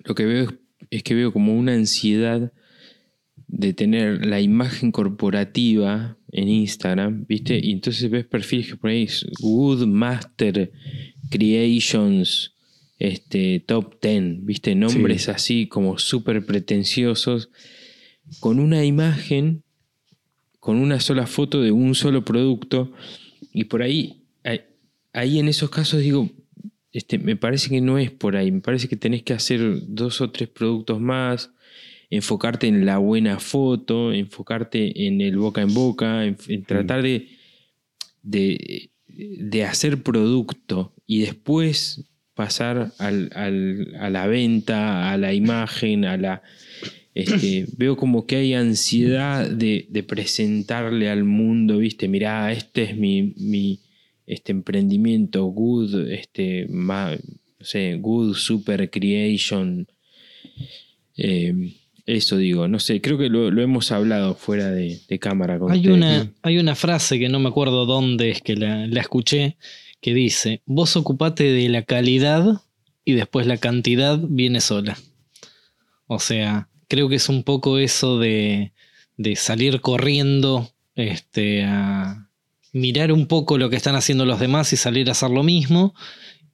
[0.04, 0.54] lo que veo
[0.90, 2.52] es, que veo como una ansiedad
[3.48, 7.60] de tener la imagen corporativa en Instagram, ¿viste?
[7.62, 10.72] Y entonces ves perfiles que por ahí es Good Master
[11.30, 12.56] Creations,
[13.00, 14.76] este, Top 10, ¿viste?
[14.76, 17.50] Nombres así como súper pretenciosos,
[18.40, 19.64] con una imagen,
[20.60, 22.92] con una sola foto de un solo producto,
[23.52, 24.23] y por ahí
[25.14, 26.30] ahí en esos casos digo,
[26.92, 30.22] este, me parece que no es por ahí, me parece que tenés que hacer dos
[30.22, 31.52] o tres productos más,
[32.10, 37.30] enfocarte en la buena foto, enfocarte en el boca en boca, en, tratar de,
[38.22, 42.06] de, hacer producto y después
[42.36, 43.32] pasar al,
[44.00, 46.44] a la venta, a la imagen, a la...
[47.16, 52.98] Este, veo como que hay ansiedad de, de, presentarle al mundo, viste, mirá, este es
[52.98, 53.80] mi, mi,
[54.26, 57.18] este emprendimiento, good, este, no
[57.60, 59.88] sé, good super creation.
[61.18, 61.74] Eh,
[62.06, 65.58] eso digo, no sé, creo que lo, hemos hablado fuera de, cámara.
[65.70, 69.58] hay, una, hay una frase que no me acuerdo dónde es que la, escuché,
[70.02, 72.62] que dice, vos ocupate de la calidad
[73.06, 74.98] y después la cantidad viene sola.
[76.08, 78.74] O sea, creo que es un poco eso de,
[79.16, 82.28] de salir corriendo este, a,
[82.74, 85.94] mirar un poco lo que están haciendo los demás y salir a hacer lo mismo.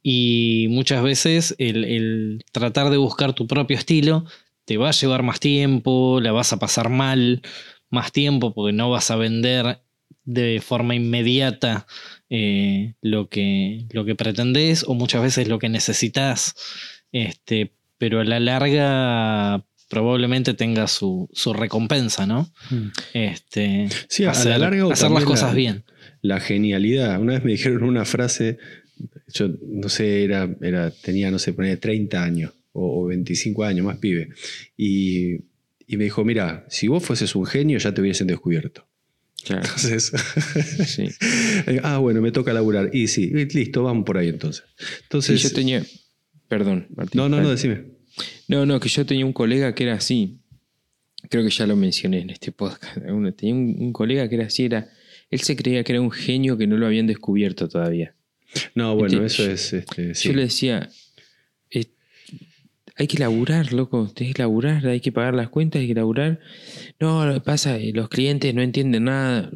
[0.04, 4.26] Y muchas veces el, tratar de buscar tu propio estilo
[4.66, 7.42] te va a llevar más tiempo, la vas a pasar mal
[7.90, 9.82] más tiempo porque no vas a vender
[10.26, 11.88] de forma inmediata
[12.30, 16.56] eh, lo, que, lo que pretendés o muchas veces lo que necesitas.
[17.12, 22.52] Este, pero a la larga probablemente tenga su, recompensa, ¿no?
[22.70, 22.88] Mm.
[23.14, 25.84] Este, sí, a la larga hacer las cosas bien
[26.22, 27.20] la genialidad.
[27.20, 28.58] Una vez me dijeron una frase,
[29.34, 33.98] yo no sé, era, era, tenía, no sé, ponía 30 años o, 25 años, más
[33.98, 34.30] pibe.
[34.78, 35.36] Y,
[35.88, 38.86] y, me dijo, mira, si vos fueses un genio ya te hubiesen descubierto.
[39.44, 39.64] Claro.
[39.64, 40.12] Entonces,
[41.84, 42.90] ah, bueno, me toca laburar.
[42.94, 44.66] Y sí, listo, vamos por ahí entonces.
[45.04, 45.84] Entonces, yo tenía,
[46.48, 47.20] perdón, Martín.
[47.20, 47.86] No, no, no, decime.
[48.48, 50.40] No, no, que yo tenía un colega que era así.
[51.30, 52.98] Creo que ya lo mencioné en este podcast.
[53.38, 54.90] Tenía un colega que era así, era
[55.30, 58.16] él se creía que era un genio que no lo habían descubierto todavía.
[58.74, 59.74] No, bueno, eso es.
[59.74, 60.90] Este, yo le decía,
[63.00, 66.42] hay que laburar, loco, tienes que laburar, hay que pagar las cuentas, hay que laburar.
[67.00, 69.52] No, lo que pasa, los clientes no entienden nada.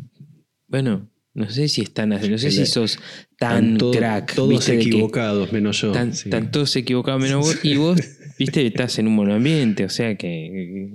[0.67, 2.99] Bueno, no sé si están así, no sé si sos
[3.37, 4.33] tan crack.
[4.33, 5.93] Todos equivocados, menos yo.
[5.93, 7.59] Están todos equivocados menos vos.
[7.63, 7.99] Y vos,
[8.39, 10.93] viste, estás en un monoambiente, o sea que.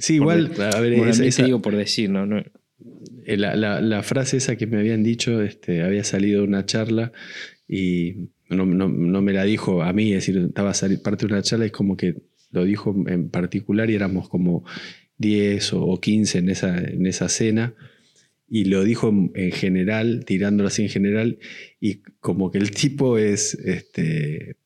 [0.00, 0.52] Sí, igual.
[0.58, 2.24] a ver, esa, digo por decir, ¿no?
[2.24, 2.42] no
[3.26, 7.12] eh, la, frase esa que me habían dicho, este, había salido de una charla
[7.68, 11.66] y no, me la dijo a mí, es decir, estaba parte de una charla y
[11.66, 12.16] es como que
[12.50, 14.64] lo dijo en particular y éramos como
[15.18, 17.74] 10 o 15 en esa, en esa cena
[18.54, 21.38] y lo dijo en, general, tirándolo así en general,
[21.80, 24.56] y como que el tipo es, este,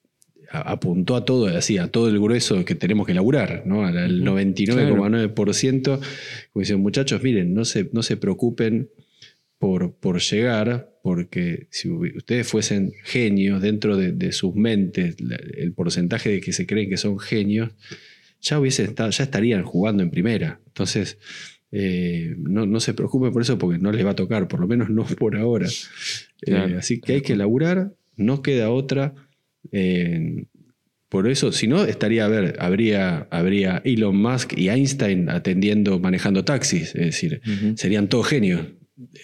[0.60, 3.84] apuntó a todo, así, a todo el grueso que tenemos que laburar, ¿no?
[3.84, 5.82] Al 99,9%.
[5.82, 8.90] Como dicen, muchachos, miren, no se, no se preocupen
[9.58, 15.16] por, por llegar, porque si ustedes fuesen genios dentro de, sus mentes,
[15.56, 17.70] el porcentaje de que se creen que son genios,
[18.40, 20.60] ya, hubiesen estado, ya estarían jugando en primera.
[20.66, 21.18] Entonces,
[21.72, 24.90] eh, no, se preocupen por eso porque no les va a tocar, por lo menos
[24.90, 25.68] no por ahora.
[26.46, 29.14] Eh, así que hay que laburar, no queda otra
[31.08, 36.44] por eso, si no, estaría, a ver, habría, habría Elon Musk y Einstein atendiendo, manejando
[36.44, 37.40] taxis, es decir,
[37.76, 38.66] serían todos genios.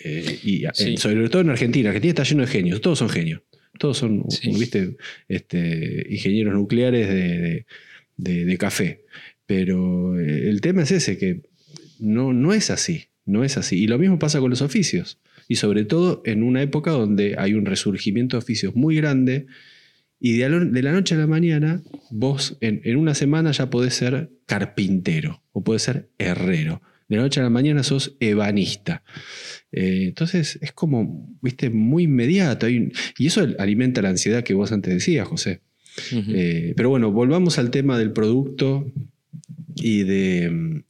[0.04, 3.42] Eh, y eh, sobre todo en Argentina, Argentina está lleno de genios, todos son genios.
[3.78, 4.96] Todos son, viste,
[5.28, 7.08] este, ingenieros nucleares
[8.16, 9.04] de, café.
[9.46, 11.40] Pero eh, el tema es ese, que
[11.98, 13.82] no, no es así, no es así.
[13.82, 15.18] Y lo mismo pasa con los oficios.
[15.48, 19.46] Y sobre todo en una época donde hay un resurgimiento de oficios muy grande
[20.24, 24.30] y de, la noche a la mañana vos en, en una semana ya podés ser
[24.46, 26.80] carpintero o podés ser herrero
[27.12, 29.02] de la noche a la mañana sos ebanista.
[29.70, 32.68] Eh, entonces es como, viste, muy inmediato.
[32.68, 35.60] y eso alimenta la ansiedad que vos antes decías, José.
[36.10, 38.90] Eh, pero bueno, volvamos al tema del producto
[39.74, 40.82] y de,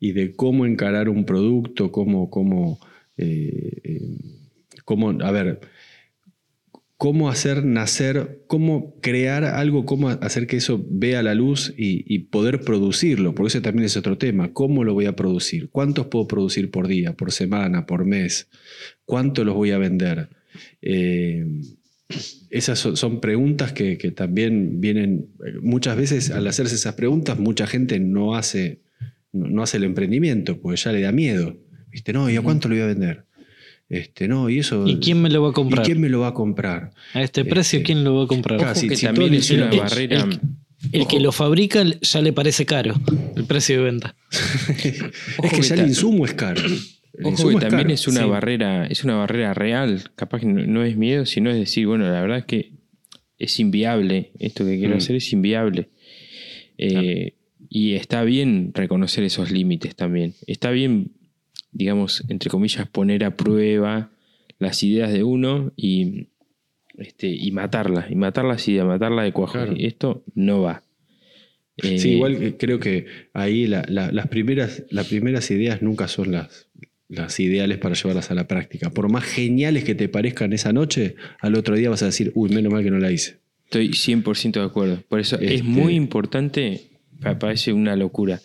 [0.00, 2.80] y de cómo encarar un producto, cómo, cómo,
[3.16, 4.16] eh,
[4.84, 5.60] cómo a ver,
[7.00, 12.60] cómo hacer nacer, cómo crear algo, cómo hacer que eso vea la luz y, poder
[12.60, 16.70] producirlo, porque ese también es otro tema, cómo lo voy a producir, cuántos puedo producir
[16.70, 18.50] por día, por semana, por mes,
[19.06, 20.28] cuánto los voy a vender.
[20.82, 21.46] Eh,
[22.50, 25.30] esas son, preguntas que, también vienen,
[25.62, 28.82] muchas veces al hacerse esas preguntas, mucha gente no hace,
[29.32, 31.56] no, hace el emprendimiento, porque ya le da miedo.
[31.90, 32.12] ¿Viste?
[32.12, 33.24] No, ¿y a cuánto lo voy a vender?
[33.90, 34.86] Este, no, y eso.
[34.86, 35.84] ¿Y quién me lo va a comprar?
[35.84, 36.92] ¿Y quién me lo va a comprar?
[37.12, 38.60] A este precio, este, ¿quién lo va a comprar?
[38.60, 40.28] Casi, que también es una barrera.
[40.92, 42.94] El, que lo fabrica ya le parece caro
[43.36, 44.14] el precio de venta.
[45.42, 46.62] es que ya el insumo es caro.
[47.22, 50.04] Ojo que también es una barrera, es una barrera real.
[50.14, 52.72] Capaz que no, es miedo, sino es decir, bueno, la verdad es que
[53.38, 54.30] es inviable.
[54.38, 54.98] Esto que quiero mm.
[54.98, 55.88] hacer es inviable.
[56.78, 57.34] Eh,
[57.68, 60.34] y está bien reconocer esos límites también.
[60.46, 61.10] Está bien
[61.72, 64.10] digamos, entre comillas, poner a prueba
[64.58, 66.28] las ideas de uno y,
[66.98, 69.58] este, y matarla, y matar las ideas, matarla de cuajo.
[69.76, 70.82] Esto no va.
[71.78, 73.86] sí, eh, igual creo que ahí las,
[74.28, 76.68] primeras, las primeras ideas nunca son las,
[77.08, 78.90] las ideales para llevarlas a la práctica.
[78.90, 82.50] Por más geniales que te parezcan esa noche, al otro día vas a decir, uy,
[82.50, 83.38] menos mal que no la hice.
[83.64, 85.02] Estoy 100% de acuerdo.
[85.08, 86.90] Por eso es este muy importante,
[87.38, 88.40] parece una locura,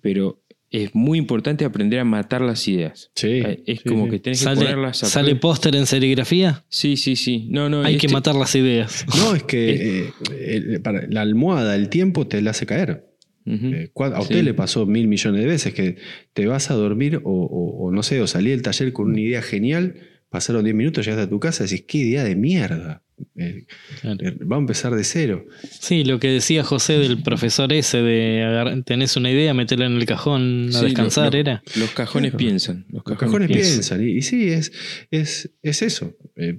[0.00, 0.40] pero
[0.70, 3.10] es muy importante aprender a matar las ideas.
[3.14, 6.64] Sí, eh, es como que tenés que ponerlas a ¿Sale póster en serigrafía?
[6.68, 7.48] Sí, sí, sí.
[7.50, 9.06] No, no, Hay que este matar las ideas.
[9.16, 13.04] No, es que eh, para la almohada, el tiempo te la hace caer.
[13.48, 15.96] Eh, a usted le pasó mil millones de veces que
[16.32, 19.94] te vas a dormir o, no sé, o salí del taller con una idea genial,
[20.36, 23.02] pasaron 10 minutos, llegaste a tu casa y decís, qué idea de mierda.
[23.36, 23.64] Eh,
[24.02, 25.46] eh, va a empezar de cero.
[25.80, 30.04] Sí, lo que decía José del profesor ese de tenés una idea, meterla en el
[30.04, 31.62] cajón a descansar, era.
[31.76, 32.84] Los cajones piensan.
[32.90, 34.06] Los cajones, piensan.
[34.06, 34.72] Y, sí, es,
[35.10, 36.14] es, es eso.
[36.36, 36.58] Eh,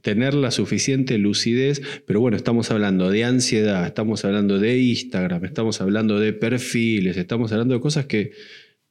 [0.00, 1.80] tener la suficiente lucidez.
[2.04, 7.52] Pero bueno, estamos hablando de ansiedad, estamos hablando de Instagram, estamos hablando de perfiles, estamos
[7.52, 8.32] hablando de cosas que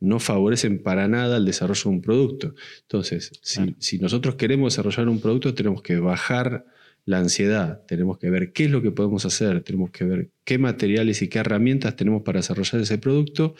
[0.01, 2.55] no favorecen para nada el desarrollo de un producto.
[2.81, 6.65] Entonces, si, si nosotros queremos desarrollar un producto, tenemos que bajar
[7.05, 10.57] la ansiedad, tenemos que ver qué es lo que podemos hacer, tenemos que ver qué
[10.57, 13.55] materiales y qué herramientas tenemos para desarrollar ese producto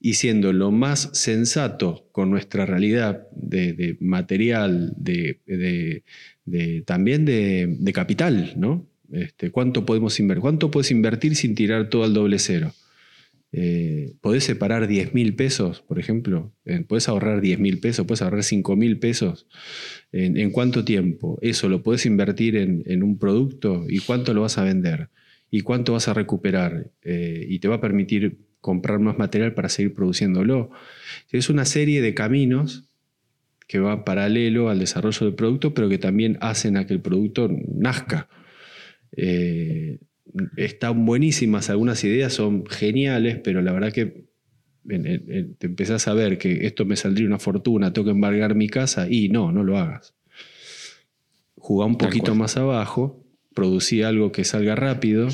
[0.00, 6.02] y siendo lo más sensato con nuestra realidad de, material, de,
[6.84, 8.86] también de, capital, ¿no?
[9.12, 10.40] Este, ¿Cuánto podemos invertir?
[10.40, 12.72] ¿Cuánto puedes invertir sin tirar todo al doble cero?
[13.54, 18.22] Eh, podés separar 10 mil pesos, por ejemplo, eh, podés ahorrar 10 mil pesos, podés
[18.22, 19.46] ahorrar 5 mil pesos.
[20.10, 21.38] ¿En, cuánto tiempo?
[21.42, 25.08] Eso lo podés invertir en, un producto y cuánto lo vas a vender
[25.50, 29.68] y cuánto vas a recuperar eh, y te va a permitir comprar más material para
[29.68, 30.70] seguir produciéndolo.
[31.30, 32.90] Es una serie de caminos
[33.68, 37.48] que van paralelo al desarrollo del producto, pero que también hacen a que el producto
[37.68, 38.28] nazca
[40.56, 44.24] están buenísimas, algunas ideas son geniales, pero la verdad que
[44.84, 49.08] te empezás a ver que esto me saldría una fortuna, tengo que embargar mi casa
[49.08, 50.14] y no, no lo hagas.
[51.56, 55.28] Jugá un poquito más abajo, producí algo que salga rápido.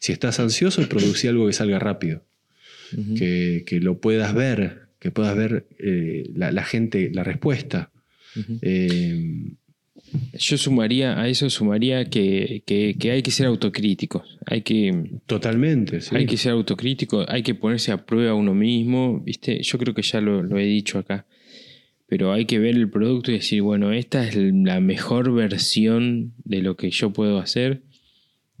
[0.00, 2.24] Si estás ansioso, producí algo que salga rápido.
[3.16, 7.92] que, lo puedas ver, que puedas ver eh, la, gente, la respuesta.
[10.32, 14.38] Yo sumaría, a eso sumaría que, hay que ser autocríticos.
[14.46, 15.20] Hay que.
[15.26, 19.20] Totalmente, Hay que ser autocrítico, hay que ponerse a prueba uno mismo.
[19.20, 19.62] ¿viste?
[19.62, 21.26] Yo creo que ya lo, he dicho acá.
[22.06, 26.62] Pero hay que ver el producto y decir, bueno, esta es la mejor versión de
[26.62, 27.82] lo que yo puedo hacer.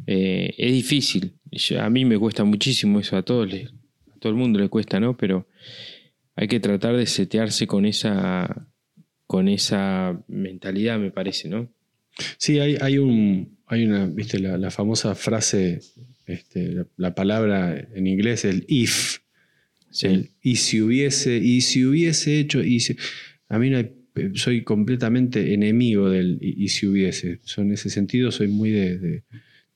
[0.06, 1.32] Eh, es difícil.
[1.78, 5.16] a mí me cuesta muchísimo eso, a todos a todo el mundo le cuesta, ¿no?
[5.16, 5.46] Pero
[6.36, 8.68] hay que tratar de setearse con esa
[9.28, 11.70] con esa mentalidad, me parece, ¿no?
[12.38, 15.80] Sí, hay, hay, un, hay una, viste, la, famosa frase,
[16.26, 19.18] este, la, palabra en inglés, el if.
[20.42, 22.82] y si hubiese, y si hubiese hecho, y
[23.50, 23.70] a mí
[24.34, 27.40] soy completamente enemigo del y, si hubiese.
[27.58, 29.24] en ese sentido soy muy de,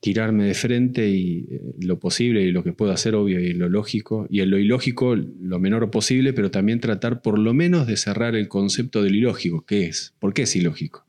[0.03, 3.69] tirarme de frente y eh, lo posible y lo que puedo hacer, obvio, y lo
[3.69, 7.95] lógico, y en lo ilógico lo menor posible, pero también tratar por lo menos de
[7.95, 10.13] cerrar el concepto del ilógico, ¿qué es?
[10.19, 11.05] ¿Por qué es ilógico?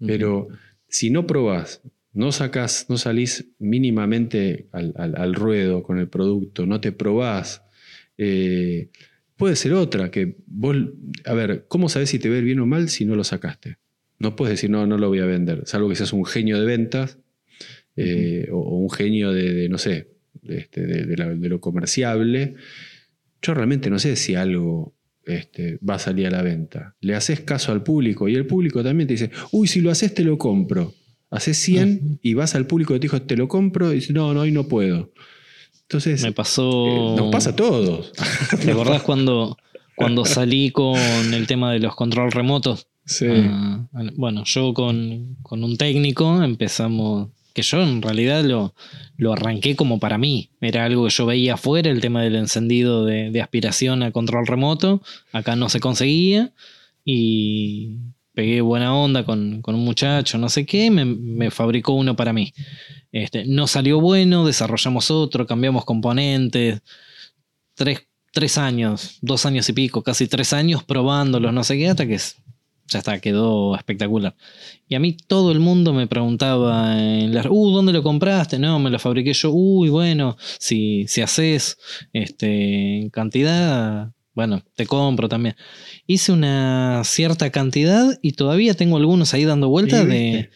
[0.00, 0.48] Pero
[0.88, 1.82] si no probás,
[2.14, 7.62] no sacás, no salís mínimamente al, ruedo con el producto, no te probás,
[8.16, 8.88] eh,
[9.36, 10.74] puede ser otra, que vos,
[11.26, 13.76] a ver, ¿cómo sabés si te ve bien o mal si no lo sacaste?
[14.18, 16.64] No puedes decir, no, no lo voy a vender, salvo que seas un genio de
[16.64, 17.18] ventas
[17.96, 20.08] eh, o, un genio de, no sé,
[20.48, 22.54] este, de, lo comerciable.
[23.42, 24.94] Yo realmente no sé si algo
[25.26, 26.94] este, va a salir a la venta.
[27.00, 30.14] Le haces caso al público y el público también te dice, uy, si lo haces
[30.14, 30.94] te lo compro.
[31.30, 34.32] Haces 100 y vas al público y te dijo, te lo compro y dice, no,
[34.34, 35.12] no, hoy no puedo.
[35.82, 36.86] Entonces, me pasó.
[36.86, 38.12] Eh, nos pasa a todos.
[38.64, 39.56] ¿Te acordás cuando,
[39.96, 40.96] cuando salí con
[41.34, 42.86] el tema de los control remotos?
[43.04, 43.26] Sí.
[43.28, 48.74] Ah, bueno, yo con, con, un técnico empezamos que yo en realidad lo,
[49.16, 50.50] lo, arranqué como para mí.
[50.60, 55.00] Era algo que yo veía afuera, el tema del encendido de, aspiración a control remoto.
[55.32, 56.52] Acá no se conseguía.
[57.04, 57.98] Y
[58.32, 62.52] pegué buena onda con, un muchacho, no sé qué, me, fabricó uno para mí.
[63.12, 66.82] Este, no salió bueno, desarrollamos otro, cambiamos componentes.
[67.74, 72.06] Tres, tres años, dos años y pico, casi tres años probándolos, no sé qué, hasta
[72.06, 72.18] que
[72.86, 74.34] ya está, quedó espectacular.
[74.88, 78.58] Y a mí todo el mundo me preguntaba en uh, ¿dónde lo compraste?
[78.58, 79.50] No, me lo fabriqué yo.
[79.50, 81.78] Uy, bueno, si, si haces
[82.12, 85.56] este, en cantidad, bueno, te compro también.
[86.06, 90.50] Hice una cierta cantidad y todavía tengo algunos ahí dando vueltas de...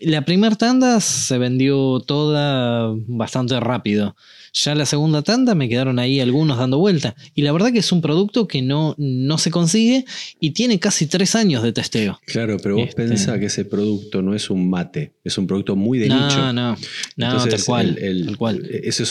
[0.00, 4.14] La primera tanda se vendió toda bastante rápido.
[4.60, 7.14] Ya la segunda tanda me quedaron ahí algunos dando vuelta.
[7.32, 10.04] Y la verdad que es un producto que no, no se consigue
[10.40, 12.18] y tiene casi tres años de testeo.
[12.26, 13.04] Claro, pero vos este...
[13.04, 16.38] pensás que ese producto no es un mate, es un producto muy de nicho.
[16.38, 16.76] No, no,
[17.16, 18.36] no, tal cual.
[18.36, 18.68] cual.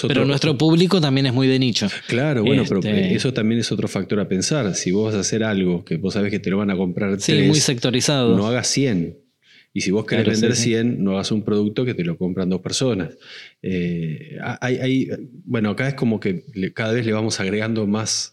[0.10, 1.88] Pero nuestro público también es muy de nicho.
[2.08, 4.76] Claro, bueno, pero este eso también es otro factor a pensar.
[4.76, 7.22] Si vos vas a hacer algo que vos sabés que te lo van a comprar
[7.22, 8.36] sí, muy sectorizado.
[8.36, 9.27] No hagas 100
[9.78, 12.62] y si vos querés vender 100, no hagas un producto que te lo compran dos
[12.62, 13.16] personas.
[13.62, 15.08] Eh, hay,
[15.46, 18.32] bueno, acá es como que cada vez le vamos agregando más,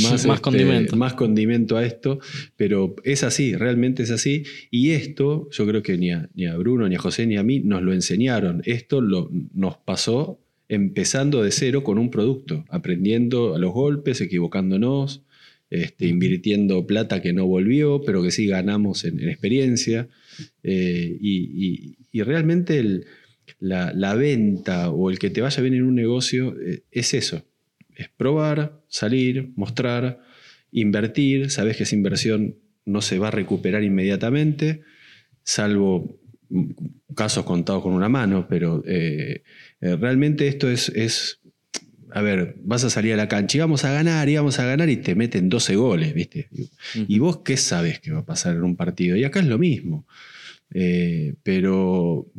[0.00, 0.94] más, este, condimento.
[0.94, 2.20] más condimento a esto,
[2.56, 4.44] pero es así, realmente es así.
[4.70, 7.42] Y esto, yo creo que ni a, ni a Bruno, ni a José, ni a
[7.42, 8.62] mí nos lo enseñaron.
[8.64, 15.22] Esto lo, nos pasó empezando de cero con un producto, aprendiendo a los golpes, equivocándonos.
[15.70, 20.08] Este, invirtiendo plata que no volvió, pero que sí ganamos en experiencia.
[20.62, 23.02] Eh, y, realmente
[23.60, 27.44] la, venta o el que te vaya bien en un negocio eh, es eso.
[27.94, 30.20] Es probar, salir, mostrar,
[30.70, 31.50] invertir.
[31.50, 34.82] Sabes que esa inversión no se va a recuperar inmediatamente,
[35.42, 36.20] salvo
[37.14, 39.42] casos contados con una mano, pero eh,
[39.80, 41.37] realmente esto es, es,
[42.12, 44.64] a ver, vas a salir a la cancha y vamos a ganar y vamos a
[44.64, 46.48] ganar y te meten 12 goles, ¿viste?
[46.94, 49.16] ¿Y vos qué sabes que va a pasar en un partido?
[49.16, 50.06] Y acá es lo mismo.
[50.72, 52.30] Eh, pero,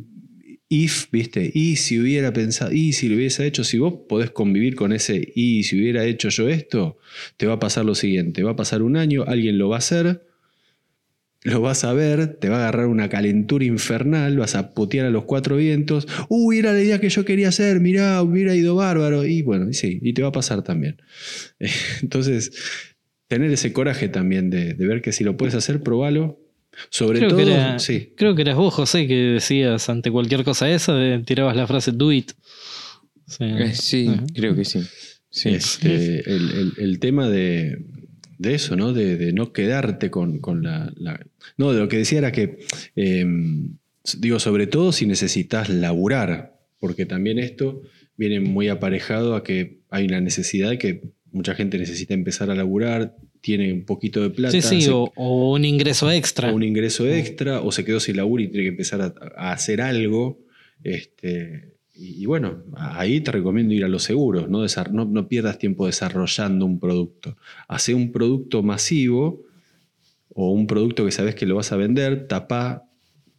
[0.68, 1.50] if, ¿viste?
[1.52, 5.32] Y si hubiera pensado, y si lo hubiese hecho, si vos podés convivir con ese,
[5.34, 6.98] y si hubiera hecho yo esto,
[7.36, 9.78] te va a pasar lo siguiente, va a pasar un año, alguien lo va a
[9.78, 10.29] hacer,
[11.42, 15.10] lo vas a ver, te va a agarrar una calentura infernal, vas a putear a
[15.10, 19.24] los cuatro vientos, uy, era la idea que yo quería hacer, mirá, hubiera ido bárbaro,
[19.24, 21.00] y bueno, sí, y te va a pasar también.
[22.02, 22.52] Entonces,
[23.28, 26.38] tener ese coraje también de, de ver que si lo puedes hacer, probalo,
[26.88, 28.12] sobre creo todo, que sí.
[28.16, 32.12] Creo que eras vos, José, que decías ante cualquier cosa esa, tirabas la frase do
[32.12, 32.32] it.
[33.26, 34.80] Sí, eh, creo que sí.
[35.44, 37.78] Este, el, tema de,
[38.42, 38.92] eso, ¿no?
[38.92, 40.92] De, no quedarte con, la,
[41.56, 42.58] No, de lo que decía era que,
[42.96, 43.76] em,
[44.18, 47.82] digo, sobre todo si necesitas laburar, porque también esto
[48.16, 53.16] viene muy aparejado a que hay una necesidad que mucha gente necesita empezar a laburar,
[53.40, 54.60] tiene un poquito de plata.
[54.60, 56.50] Sí, sí, o, un ingreso extra.
[56.50, 59.80] O un ingreso extra, o se quedó sin laburo y tiene que empezar a, hacer
[59.80, 60.44] algo.
[60.82, 61.69] Este,
[62.02, 64.64] y, bueno, ahí te recomiendo ir a los seguros, ¿no?
[64.92, 67.36] no, no pierdas tiempo desarrollando un producto.
[67.68, 69.42] Hace un producto masivo
[70.30, 72.86] o un producto que sabes que lo vas a vender, tapa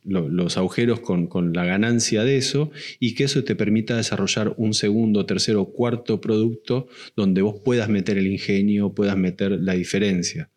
[0.04, 5.26] los agujeros con, la ganancia de eso y que eso te permita desarrollar un segundo,
[5.26, 10.52] tercero, cuarto producto donde vos puedas meter el ingenio, puedas meter la diferencia.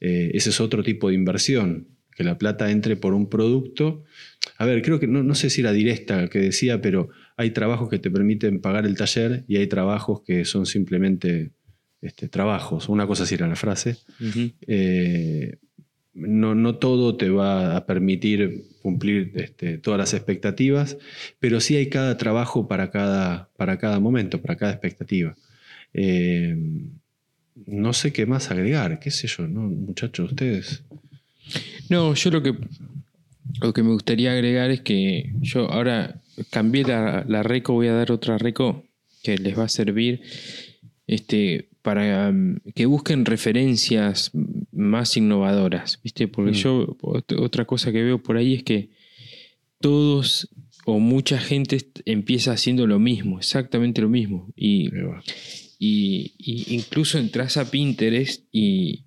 [0.00, 4.04] Eh, ese es otro tipo de inversión, que la plata entre por un producto.
[4.56, 7.98] A ver, creo que no, sé si era directa que decía, pero hay trabajos que
[7.98, 11.52] te permiten pagar el taller y hay trabajos que son simplemente
[12.02, 12.90] este, trabajos.
[12.90, 13.96] Una cosa así era la frase
[16.18, 20.98] no, no todo te va a permitir cumplir este, todas las expectativas,
[21.38, 25.36] pero sí hay cada trabajo para cada, para cada momento, para cada expectativa.
[25.94, 26.56] Eh,
[27.66, 29.62] no sé qué más agregar, qué sé yo, ¿no?
[29.62, 30.82] muchachos, ustedes.
[31.88, 32.54] No, yo lo que,
[33.60, 36.20] lo que me gustaría agregar es que yo ahora
[36.50, 38.84] cambié la, la reco, voy a dar otra reco
[39.22, 40.20] que les va a servir
[41.06, 44.30] este, para um, que busquen referencias
[44.72, 46.28] más innovadoras, ¿viste?
[46.28, 46.54] Porque Mm.
[46.54, 48.90] yo, ot- otra cosa que veo por ahí es que
[49.80, 50.48] todos
[50.84, 54.48] o mucha gente empieza haciendo lo mismo, exactamente lo mismo.
[54.56, 54.90] Y,
[55.78, 59.04] y- y incluso entras a Pinterest y,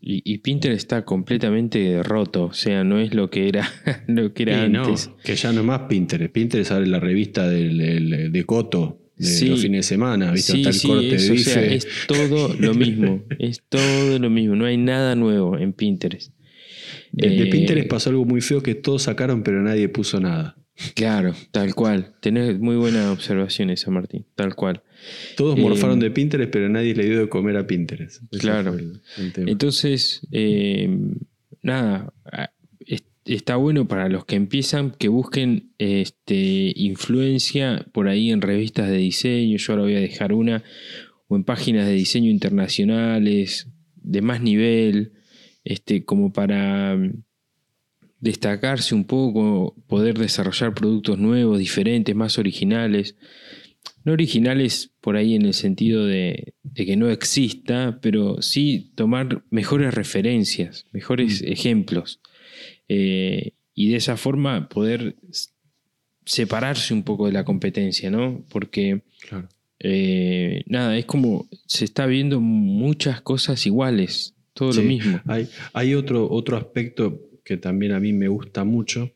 [0.00, 3.68] y- y Pinterest está completamente roto, o sea, no es lo que era,
[4.08, 5.10] lo que era no, antes.
[5.24, 6.32] que ya no es más Pinterest.
[6.32, 9.46] Pinterest abre la revista del, del- de Coto de Sí.
[9.48, 10.52] los fines de semana, ¿viste?
[10.52, 11.50] Sí, Está el corte eso, de o bife.
[11.50, 16.32] sea, es todo lo mismo, es todo lo mismo, no hay nada nuevo en Pinterest.
[17.10, 20.57] de, de Eh, Pinterest pasó algo muy feo que todos sacaron, pero nadie puso nada.
[20.94, 22.14] Claro, tal cual.
[22.20, 24.82] Tenés muy buena observación esa, Martín, tal cual.
[25.36, 28.22] Todos Eh, morfaron de Pinterest, pero nadie le dio de comer a Pinterest.
[28.30, 28.74] Ese Claro.
[28.74, 29.00] el-
[29.36, 29.48] el.
[29.48, 30.88] Entonces, eh,
[31.62, 32.12] nada,
[33.24, 38.96] está bueno para los que empiezan que busquen este, influencia por ahí en revistas de
[38.96, 40.64] diseño, yo ahora voy a dejar una,
[41.26, 45.12] o en páginas de diseño internacionales, de más nivel,
[45.64, 46.96] este, como para
[48.20, 53.16] destacarse un poco, poder desarrollar productos nuevos, diferentes, más originales.
[54.04, 59.42] No originales por ahí en el sentido de, de que no exista, pero sí tomar
[59.50, 62.20] mejores referencias, mejores ejemplos.
[62.88, 65.14] Eh, y de esa forma poder
[66.24, 68.44] separarse un poco de la competencia, ¿no?
[68.50, 69.48] Porque Claro.
[69.80, 74.82] eh, nada, es como se está viendo muchas cosas iguales, todo Sí.
[74.82, 75.20] lo mismo.
[75.26, 79.10] Hay, hay otro, otro aspecto que también a mí me gusta mucho,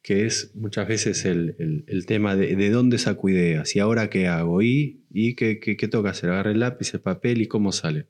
[0.00, 4.26] que es muchas veces el, el- tema de, de dónde saco ideas y ahora qué
[4.26, 8.06] hago y, y qué, qué, toca hacer, agarre el lápiz, el papel y cómo sale.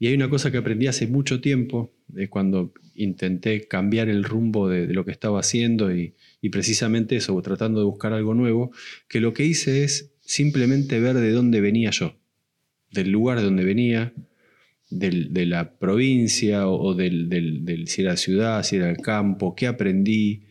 [0.00, 4.68] Y hay una cosa que aprendí hace mucho tiempo, eh, cuando intenté cambiar el rumbo
[4.68, 8.72] de, de lo que estaba haciendo y, y precisamente eso, tratando de buscar algo nuevo,
[9.06, 12.16] que lo que hice es simplemente ver de dónde venía yo,
[12.90, 14.12] del lugar de donde venía,
[14.98, 19.54] del- de la provincia o, del, del- del- si era ciudad, si era el campo,
[19.54, 20.42] qué aprendí,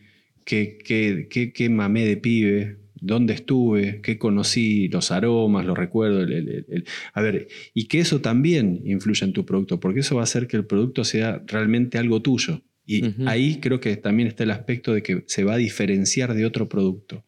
[0.44, 6.24] qué, qué, qué, qué mamé de pibe, dónde estuve, qué conocí, los aromas, los recuerdos.
[6.28, 10.14] el- el- el- a ver, y que eso también influya en tu producto, porque eso
[10.16, 12.62] va a hacer que el producto sea realmente algo tuyo.
[12.84, 16.44] Y ahí creo que también está el aspecto de que se va a diferenciar de
[16.44, 17.24] otro producto.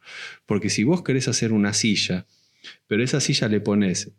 [0.47, 2.27] Porque si vos querés hacer una silla,
[2.89, 4.11] pero esa silla le pones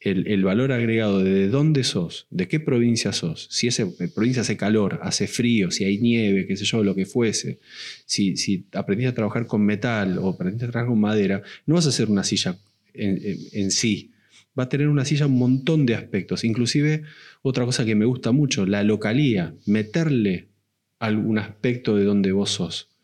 [0.00, 4.56] el, valor agregado de, de dónde sos, de qué provincia sos, si esa provincia hace
[4.56, 7.58] calor, hace frío, si hay nieve, qué sé yo, lo que fuese,
[8.04, 11.86] si, si aprendiste a trabajar con metal o aprendiste a trabajar con madera, no vas
[11.86, 12.56] a hacer una silla
[12.94, 14.12] en sí.
[14.58, 16.42] Va a tener una silla un montón de aspectos.
[16.42, 17.02] Inclusive,
[17.42, 20.48] otra cosa que me gusta mucho, la localía, meterle
[20.98, 22.95] algún aspecto de donde vos sos.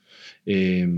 [0.44, 0.88] Eh,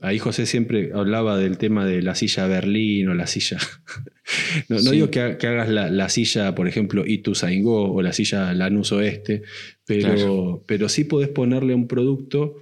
[0.00, 3.58] ahí José siempre hablaba del tema de la silla Berlín o la silla.
[4.68, 4.90] no, no Sí.
[4.92, 8.92] digo que, ha- que hagas la, la silla, por ejemplo, Ituzaingó o la silla Lanús
[8.92, 9.42] Oeste,
[9.86, 10.64] pero, Claro.
[10.66, 12.56] pero sí podés ponerle un producto.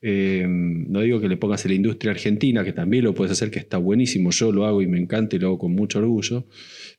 [0.00, 3.50] eh, no digo que le pongas en la industria argentina, que también lo puedes hacer,
[3.50, 4.30] que está buenísimo.
[4.30, 6.46] Yo lo hago y me encanta y lo hago con mucho orgullo.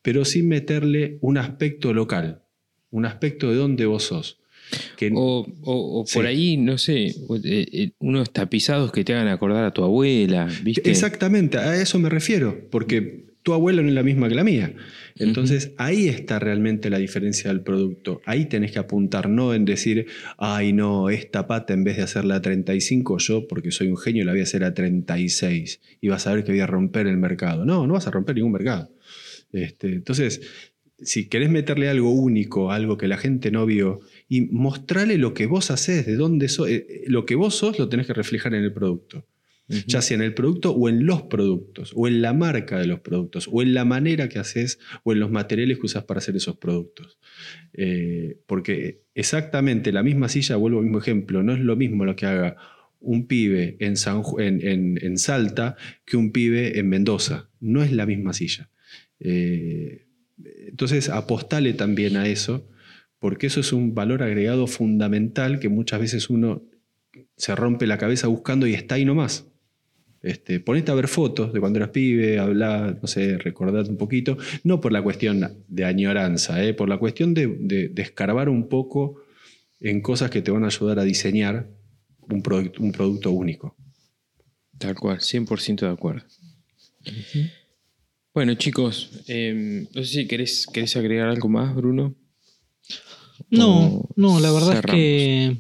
[0.02, 2.44] Pero sí meterle un aspecto local,
[2.92, 4.39] un aspecto de dónde vos sos.
[4.98, 6.16] Que, O, o- o Sí.
[6.16, 7.14] por ahí, no sé, eh,
[7.44, 10.90] eh, unos tapizados que te hagan acordar a tu abuela, ¿viste?
[10.90, 14.74] Exactamente, a eso me refiero, porque tu abuela no es la misma que la mía.
[15.16, 18.22] Entonces ahí está realmente la diferencia del producto.
[18.26, 20.06] Ahí tenés que apuntar, no en decir,
[20.38, 24.24] ay no, esta pata en vez de hacerla a 35, yo porque soy un genio
[24.26, 27.18] la voy a hacer a 36 y vas a ver que voy a romper el
[27.18, 27.66] mercado.
[27.66, 28.92] No, no vas a romper ningún mercado.
[29.52, 30.42] Este, entonces,
[31.02, 35.48] si querés meterle algo único, algo que la gente no vio, y mostrarle lo que
[35.48, 38.54] vos haces, de dónde sos, eh, eh, lo que vos sos lo tenés que reflejar
[38.54, 39.26] en el producto
[39.86, 43.02] ya sea en el producto o en los productos, o en la marca de los
[43.02, 46.36] productos, o en la manera que haces, o en los materiales que usas para hacer
[46.36, 47.20] esos productos.
[47.74, 52.16] Eh, porque exactamente la misma silla, vuelvo al mismo ejemplo, no es lo mismo lo
[52.16, 52.56] que haga
[53.00, 57.52] un pibe en, San en, en- en Salta que un pibe en Mendoza.
[57.60, 58.72] No es la misma silla.
[59.20, 60.08] Eh,
[60.68, 62.68] entonces, apostale también a eso,
[63.20, 66.64] porque eso es un valor agregado fundamental que muchas veces uno
[67.36, 69.46] se rompe la cabeza buscando y está ahí nomás.
[70.22, 74.38] Este, ponete a ver fotos de cuando eras pibe, hablar, no sé, recordar un poquito,
[74.66, 76.74] no por la cuestión de añoranza, ¿eh?
[76.74, 79.22] por la cuestión de, de- de escarbar un poco
[79.80, 81.70] en cosas que te van a ayudar a diseñar
[82.30, 83.78] un, producto, un producto único.
[84.78, 86.24] Tal cual, 100% de acuerdo.
[88.34, 92.16] Bueno, chicos, eh, no sé si querés, querés agregar algo más, Bruno.
[93.50, 94.84] No, no, la verdad cerramos.
[94.84, 95.58] es que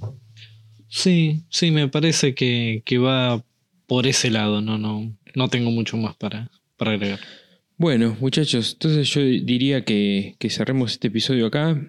[0.87, 3.43] sí, sí, me parece que, que va
[3.87, 7.19] por ese lado, no, no, no tengo mucho más para, para agregar.
[7.77, 11.81] Bueno, muchachos, entonces yo diría que, que cerremos este episodio acá.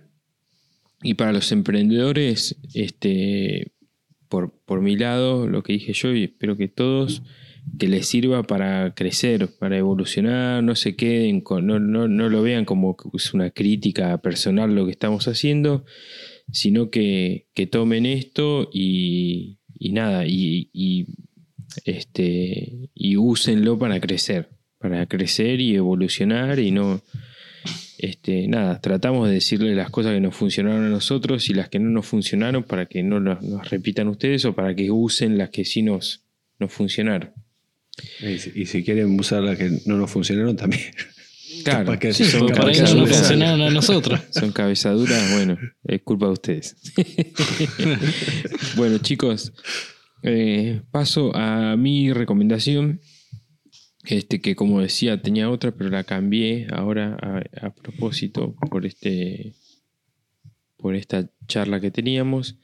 [1.02, 3.72] Y para los emprendedores, este,
[4.28, 7.22] por, por mi lado, lo que dije yo, y espero que todos,
[7.78, 12.64] que les sirva para crecer, para evolucionar, no se queden no, no, no lo vean
[12.64, 15.84] como es una crítica personal lo que estamos haciendo,
[16.52, 21.06] sino que, que tomen esto y, y nada, y,
[21.84, 27.02] este, y úsenlo para crecer, para crecer y evolucionar y no,
[27.98, 31.78] este, nada, tratamos de decirles las cosas que nos funcionaron a nosotros y las que
[31.78, 35.64] no nos funcionaron para que no nos repitan ustedes o para que usen las que
[35.64, 36.24] sí nos,
[36.58, 37.30] nos funcionaron.
[38.20, 40.82] Y si, y si quieren usar las que no nos funcionaron también.
[41.64, 44.20] Claro, que- si son Para no funcionaron a nosotros.
[44.30, 46.76] Son cabezaduras, bueno, es culpa de ustedes.
[48.76, 49.52] bueno, chicos,
[50.22, 53.00] eh, paso a mi recomendación.
[54.04, 59.52] Este, que como decía, tenía otra, pero la cambié ahora a, a propósito por este.
[60.78, 62.56] por esta charla que teníamos.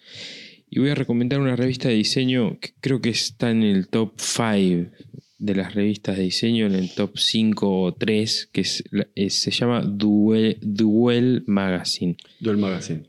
[0.70, 4.14] Y voy a recomendar una revista de diseño que creo que está en el top
[4.16, 4.91] 5
[5.39, 8.84] de las revistas de diseño, en el top 5 o 3, que es
[9.14, 12.16] es- se llama Duel, Duel Magazine.
[12.41, 13.03] Duel Magazine.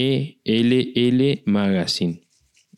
[0.00, 2.20] D-W-E-L-L Magazine.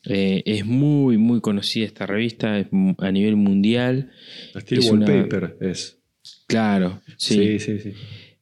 [0.05, 4.11] Eh, es muy, muy conocida esta revista es a nivel mundial.
[4.53, 5.99] Estilo Es una- wallpaper es.
[6.47, 7.91] Claro, Sí, sí, sí.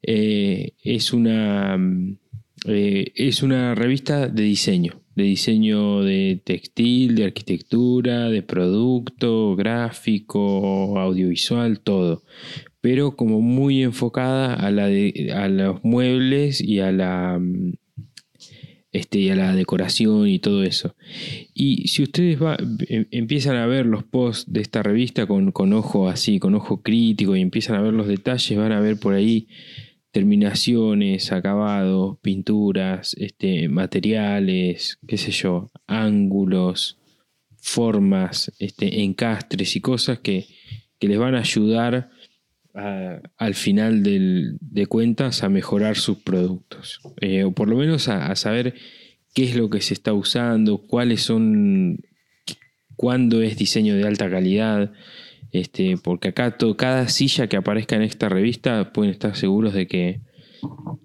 [0.03, 2.18] Eh, es una mm,
[2.68, 10.99] eh, es una revista de diseño, de diseño de textil, de arquitectura, de producto, gráfico,
[10.99, 12.24] audiovisual, todo.
[12.82, 17.74] Pero como muy enfocada a la de- a los muebles y a la mm,
[18.93, 20.95] este, y a la decoración y todo eso.
[21.53, 22.57] Y si ustedes va-
[22.89, 26.82] em- empiezan a ver los posts de esta revista con, con ojo así, con ojo
[26.82, 29.47] crítico y empiezan a ver los detalles, van a ver por ahí
[30.12, 36.99] terminaciones, acabados, pinturas, este, materiales, qué sé yo, ángulos,
[37.57, 40.47] formas, este, encastres y cosas que,
[40.99, 42.09] que les van a ayudar
[42.74, 47.01] al final del- de cuentas a mejorar sus productos.
[47.20, 48.76] Eh, o por lo menos a, a saber
[49.34, 51.99] qué es lo que se está usando, cuáles son,
[52.95, 54.93] cuándo es diseño de alta calidad.
[55.52, 59.88] Este, porque acá to- cada silla que aparezca en esta revista pueden estar seguros de
[59.88, 60.22] que,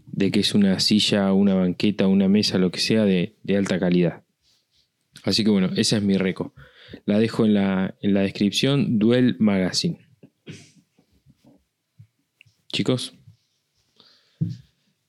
[0.06, 3.78] de que es una silla, una banqueta, una mesa, lo que sea de, de alta
[3.78, 4.22] calidad.
[5.24, 6.54] Así que bueno, esa es mi reco.
[7.04, 9.98] La dejo en la, en la descripción, Duel Magazine.
[12.72, 13.14] Chicos,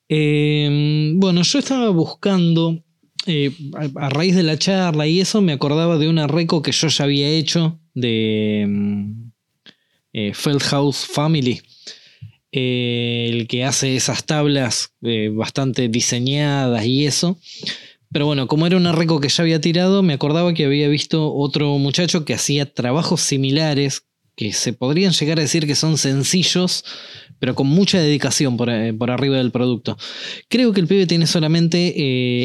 [0.10, 2.82] Eh, bueno, yo estaba buscando,
[3.26, 3.52] eh,
[3.98, 7.04] a, raíz de la charla y eso, me acordaba de una reco que yo ya
[7.04, 9.27] había hecho de mm,
[10.14, 11.62] eh, Feldhouse Family.
[12.52, 17.40] Eh, el que hace esas tablas eh, bastante diseñadas y eso.
[18.12, 21.34] Pero bueno, como era una reco que ya había tirado, me acordaba que había visto
[21.34, 24.06] otro muchacho que hacía trabajos similares,
[24.36, 26.86] que se podrían llegar a decir que son sencillos,
[27.38, 29.98] pero con mucha dedicación por, eh, por arriba del producto.
[30.48, 31.80] Creo que el pibe tiene solamente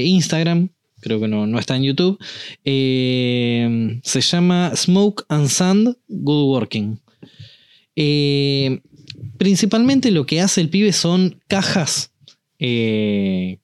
[0.04, 2.18] Instagram, creo que no, no está en YouTube.
[2.64, 7.01] Se llama Smoke and Sand Woodworking.
[7.96, 8.80] Eh,
[9.38, 12.12] principalmente lo que hace el pibe son cajas.
[12.58, 13.58] eh,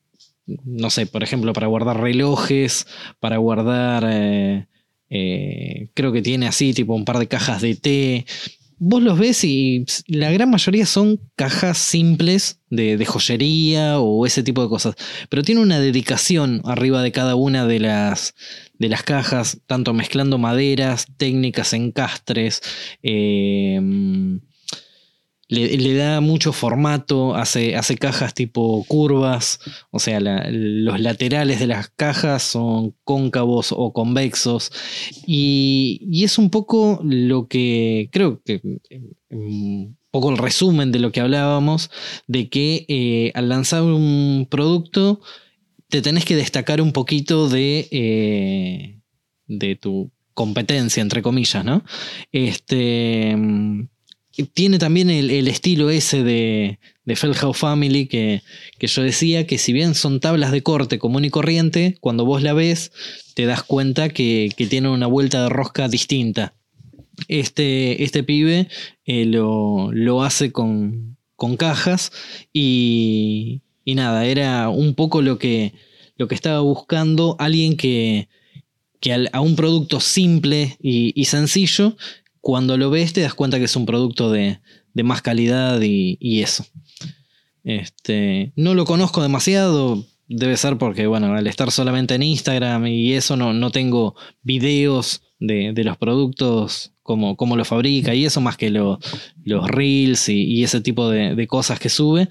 [0.64, 2.86] no sé, por ejemplo, para guardar relojes,
[3.20, 4.04] para guardar.
[5.10, 8.26] eh, creo que tiene así, tipo un par de cajas de té.
[8.80, 14.42] Vos los ves y la gran mayoría son cajas simples de, de joyería o ese
[14.42, 14.94] tipo de cosas.
[15.28, 18.34] Pero tiene una dedicación arriba de cada una de las,
[18.78, 22.62] de las cajas, tanto mezclando maderas, técnicas, encastres.
[23.02, 23.80] eh,
[25.48, 29.60] le, da mucho formato, hace, hace cajas tipo curvas,
[29.90, 34.70] o sea, los laterales de las cajas son cóncavos o convexos.
[35.26, 38.60] Y, y es un poco lo que creo que
[39.30, 41.90] un poco el resumen de lo que hablábamos,
[42.26, 45.20] de que eh, al lanzar un producto
[45.88, 49.00] te tenés que destacar un poquito de, eh,
[49.46, 51.84] de tu competencia, entre comillas, ¿no?
[52.30, 53.36] Este,
[54.54, 58.42] tiene también el, estilo ese de, de Family que,
[58.78, 62.42] que, yo decía que si bien son tablas de corte común y corriente, cuando vos
[62.42, 62.92] la ves
[63.34, 66.54] te das cuenta que, que tiene una vuelta de rosca distinta.
[67.26, 68.68] Este, este pibe
[69.04, 72.12] eh, lo, lo, hace con, con cajas
[72.52, 75.72] y, y, nada, era un poco lo que,
[76.16, 78.28] lo que estaba buscando alguien que,
[79.00, 81.96] que a un producto simple y, sencillo,
[82.40, 84.60] cuando lo ves te das cuenta que es un producto de,
[84.94, 86.66] de más calidad y, eso.
[87.64, 93.14] Este, no lo conozco demasiado, debe ser porque, bueno, al estar solamente en Instagram y
[93.14, 98.42] eso, no, no tengo videos de, de, los productos, como, como lo fabrica y eso,
[98.42, 98.98] más que lo,
[99.42, 102.28] los reels y, ese tipo de, cosas que sube.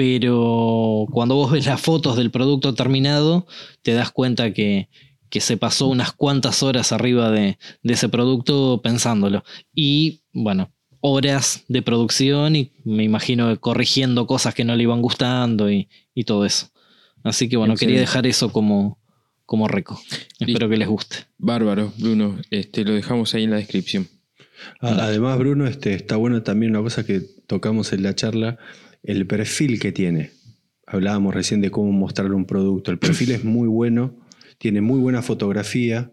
[0.00, 3.46] Pero cuando vos ves las fotos del producto terminado,
[3.82, 4.88] te das cuenta que,
[5.28, 9.44] que se pasó unas cuantas horas arriba de, de ese producto pensándolo.
[9.74, 15.70] Y bueno, horas de producción y me imagino corrigiendo cosas que no le iban gustando
[15.70, 16.70] y, y todo eso.
[17.22, 18.98] Así que bueno, quería dejar eso como,
[19.44, 20.00] como reco.
[20.38, 21.16] Espero que les guste.
[21.36, 22.38] Bárbaro, Bruno.
[22.50, 24.08] Este, lo dejamos ahí en la descripción.
[24.80, 28.58] Además, Bruno, este, está bueno también una cosa que tocamos en la charla,
[29.02, 30.30] el perfil que tiene.
[30.86, 32.90] Hablábamos recién de cómo mostrar un producto.
[32.90, 34.18] El perfil es muy bueno,
[34.58, 36.12] tiene muy buena fotografía,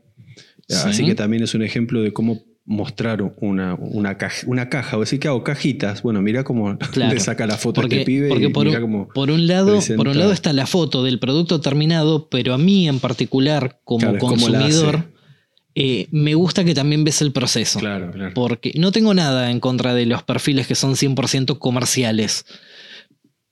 [0.68, 0.78] sí.
[0.86, 5.00] así que también es un ejemplo de cómo mostrar una, una, caja, una caja, o
[5.00, 8.28] decir que hago cajitas, bueno, mira cómo claro, le saca la foto porque, este pibe
[8.28, 9.98] porque por, mira un, cómo por un lado, presenta.
[9.98, 14.02] por un lado está la foto del producto terminado, pero a mí en particular como
[14.02, 15.14] claro, consumidor
[15.76, 17.80] eh, me gusta que también ves el proceso.
[17.80, 18.34] Claro, claro.
[18.34, 22.46] Porque no tengo nada en contra de los perfiles que son 100% comerciales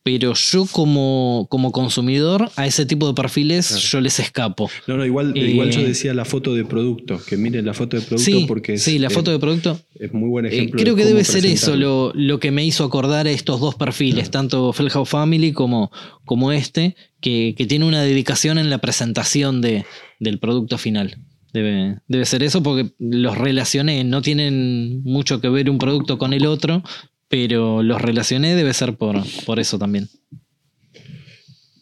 [0.05, 3.81] pero yo como, como consumidor a ese tipo de perfiles claro.
[3.81, 4.69] yo les escapo.
[4.85, 7.97] No, no, igual, eh, igual yo decía la foto de producto, que miren la foto
[7.97, 10.79] de producto sí, porque es, sí, la foto eh, de producto es muy buen ejemplo.
[10.79, 13.59] Eh, creo de que debe ser eso lo, lo, que me hizo acordar a estos
[13.59, 14.31] dos perfiles, claro.
[14.31, 15.91] tanto Feldhouse Family como,
[16.23, 19.85] como este, que, que, tiene una dedicación en la presentación de,
[20.19, 21.17] del producto final.
[21.51, 26.33] Debe, debe ser eso porque los relacioné, no tienen mucho que ver un producto con
[26.33, 26.83] el otro,
[27.27, 30.07] pero los relacioné debe ser por, por eso también.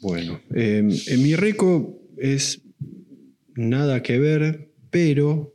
[0.01, 2.61] Bueno, eh, en mi reco es
[3.55, 5.53] nada que ver, pero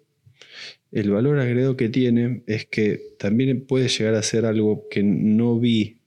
[0.91, 5.59] el valor agregado que tiene es que también puede llegar a ser algo que no
[5.59, 5.99] vi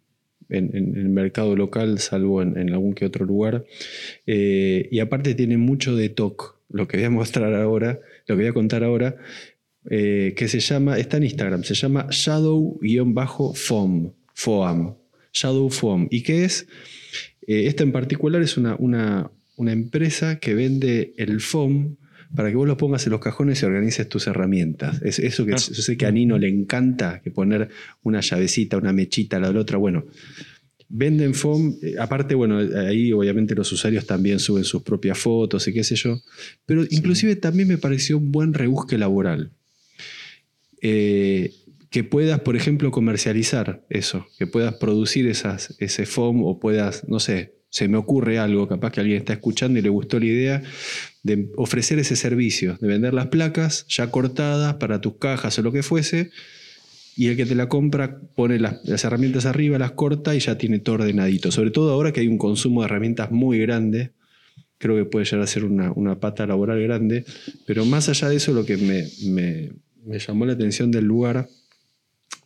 [0.52, 3.66] en, el mercado local, salvo en, en, algún que otro lugar.
[4.26, 8.42] Eh, y aparte tiene mucho de TOC, lo que voy a mostrar ahora, lo que
[8.42, 9.18] voy a contar ahora,
[9.90, 14.96] eh, que se llama, está en Instagram, se llama Shadow-Foam, Foam,
[15.34, 16.08] Shadow Foam.
[16.12, 16.68] ¿Y qué es?
[17.48, 21.98] Eh, esta en particular es una, una, una, empresa que vende el foam
[22.36, 25.02] para que vos lo pongas en los cajones y organices tus herramientas.
[25.02, 25.58] Es eso que ah.
[25.58, 27.70] yo sé que a Nino le encanta, que poner
[28.04, 29.78] una llavecita, una mechita a la otra.
[29.78, 30.06] Bueno,
[30.88, 35.74] venden foam, eh, aparte, bueno, ahí obviamente los usuarios también suben sus propias fotos y
[35.74, 36.22] qué sé yo,
[36.66, 36.90] pero sí.
[36.92, 39.52] inclusive también me pareció un buen rebusque laboral.
[40.82, 41.54] Eh,
[41.90, 47.20] que puedas, por ejemplo, comercializar eso, que puedas producir esas, ese foam o puedas, no
[47.20, 50.64] sé, se me ocurre algo, capaz que alguien está escuchando y le gustó la idea
[51.24, 55.72] de ofrecer ese servicio, de vender las placas ya cortadas para tus cajas o lo
[55.72, 56.32] que fuese,
[57.16, 60.80] y el que te la compra pone las, herramientas arriba, las corta y ya tiene
[60.80, 61.52] todo ordenadito.
[61.52, 64.12] Sobre todo ahora que hay un consumo de herramientas muy grande,
[64.78, 67.26] creo que puede llegar a ser una, una pata laboral grande,
[67.66, 69.72] pero más allá de eso lo que me,
[70.06, 71.48] me llamó la atención del lugar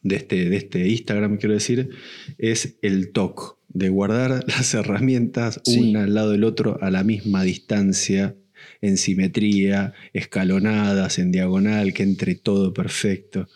[0.01, 1.89] de este, de este Instagram, quiero decir,
[2.37, 5.79] es el TOC, de guardar las herramientas sí.
[5.79, 8.35] una al lado del otro a la misma distancia,
[8.81, 13.47] en simetría, escalonadas, en diagonal, que entre todo perfecto.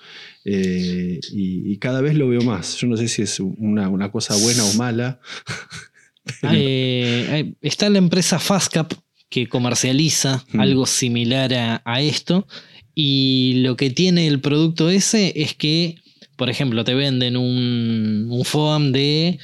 [0.45, 2.77] Eh, y, y, cada vez lo veo más.
[2.77, 5.19] Yo no sé si es una, una cosa buena o mala.
[6.51, 8.93] eh, está la empresa Fastcap
[9.29, 12.47] que comercializa algo similar a, a esto.
[13.01, 15.95] Y lo que tiene el producto ese es que
[16.39, 19.39] por ejemplo, te venden un, un foam de,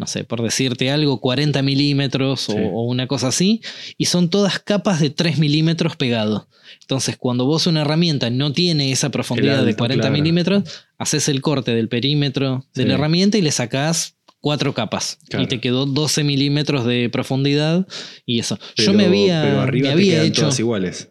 [0.00, 2.52] no sé, por decirte algo, 40 milímetros sí.
[2.56, 3.62] o, o, una cosa así,
[3.96, 6.48] y son todas capas de 3 milímetros pegado.
[6.80, 10.12] Entonces, cuando vos una herramienta no tiene esa profundidad de 40 claro.
[10.12, 10.64] milímetros,
[10.98, 12.88] haces el corte del perímetro de sí.
[12.88, 15.44] la herramienta y le sacás cuatro capas claro.
[15.44, 17.86] y te quedó 12 milímetros de profundidad
[18.26, 18.58] y eso.
[18.74, 21.09] Pero, Yo me había, pero arriba me había hecho todas iguales.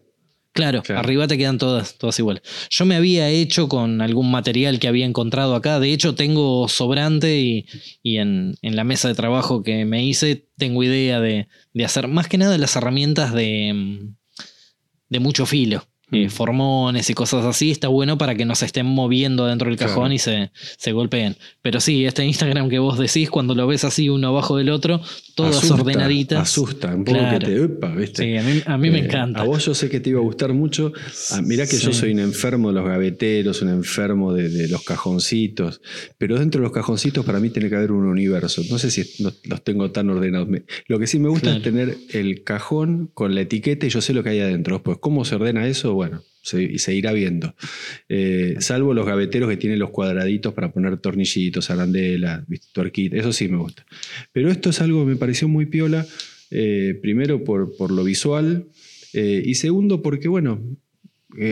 [0.51, 2.41] Claro, claro, arriba te quedan todas, todas iguales.
[2.69, 5.80] Yo me había hecho con algún material que había encontrado acá.
[5.80, 7.65] De hecho, tengo sobrante y,
[8.01, 12.07] y en, en, la mesa de trabajo que me hice, tengo idea de, de, hacer
[12.07, 14.09] más que nada las herramientas de,
[15.09, 15.89] de mucho filo.
[16.11, 19.77] Eh, formones y cosas así, está bueno para que no se estén moviendo dentro del
[19.77, 20.14] cajón Claro.
[20.14, 21.36] y se, se golpeen.
[21.61, 25.02] Pero sí, este Instagram que vos decís, cuando lo ves así uno abajo del otro,
[25.36, 26.41] todas Asusta, ordenaditas.
[26.41, 27.40] Asusta, un poco Claro.
[27.40, 27.64] que te.
[27.64, 28.23] Epa, ¿viste?
[28.23, 29.41] Sí, a mí, a mí me Eh, encanta.
[29.41, 30.91] A vos yo sé que te iba a gustar mucho.
[31.31, 34.84] Ah, mirá que yo soy un enfermo de los gaveteros, un enfermo de, de los
[34.84, 35.81] cajoncitos.
[36.18, 38.61] Pero dentro de los cajoncitos para mí tiene que haber un universo.
[38.69, 40.48] No sé si los tengo tan ordenados.
[40.88, 41.57] Lo que sí me gusta Claro.
[41.57, 44.81] es tener el cajón con la etiqueta y yo sé lo que hay adentro.
[44.84, 46.23] Pues cómo se ordena eso, bueno,
[46.53, 47.53] y se irá viendo.
[48.07, 52.67] Eh, salvo los gaveteros que tienen los cuadraditos para poner tornillitos, arandelas, ¿viste?
[52.71, 53.19] tuerquitas.
[53.19, 53.85] Eso sí me gusta.
[54.31, 56.05] Pero esto es algo que me pareció muy piola.
[56.51, 58.67] eh, primero por, por lo visual.
[59.13, 60.61] eh, y segundo, porque bueno,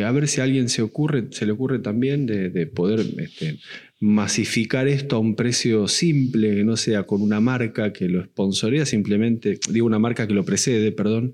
[0.05, 3.59] a ver si a alguien se ocurre, se le ocurre también de, de poder este,
[3.99, 8.85] masificar esto a un precio simple, que no sea con una marca que lo sponsorea,
[8.85, 11.33] simplemente, digo una marca que lo precede, perdón.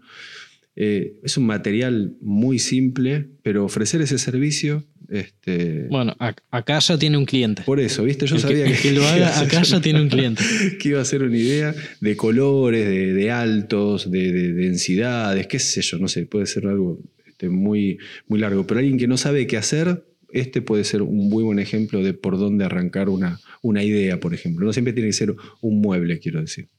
[0.75, 6.97] Eh, es un material muy simple, pero ofrecer ese servicio, este, Bueno, ac- acá ya
[6.97, 7.61] tiene un cliente.
[7.63, 8.25] por eso, ¿viste?
[8.25, 10.41] Yo El que- sabía el que lo haga acá ya tiene un cliente.
[10.79, 15.59] que iba a ser una idea de colores, de, de altos, de, de densidades, qué
[15.59, 18.65] sé yo, no sé, puede ser algo este, muy, muy largo.
[18.65, 22.15] Pero alguien que no sabe qué hacer, este puede ser un muy buen ejemplo de
[22.15, 24.65] por dónde arrancar una, una idea, por ejemplo.
[24.65, 26.69] No siempre tiene que ser un mueble, quiero decir.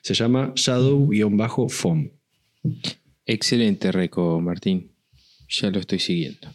[0.00, 2.10] Se llama Shadow-Foam.
[3.26, 4.92] Excelente, Reco, Martín.
[5.48, 6.48] Ya lo estoy siguiendo.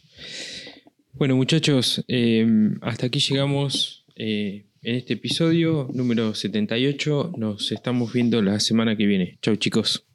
[1.12, 2.48] Bueno, muchachos, eh,
[2.82, 7.34] hasta aquí llegamos eh, en este episodio número 78.
[7.38, 9.38] Nos estamos viendo la semana que viene.
[9.42, 10.06] Chau, chicos.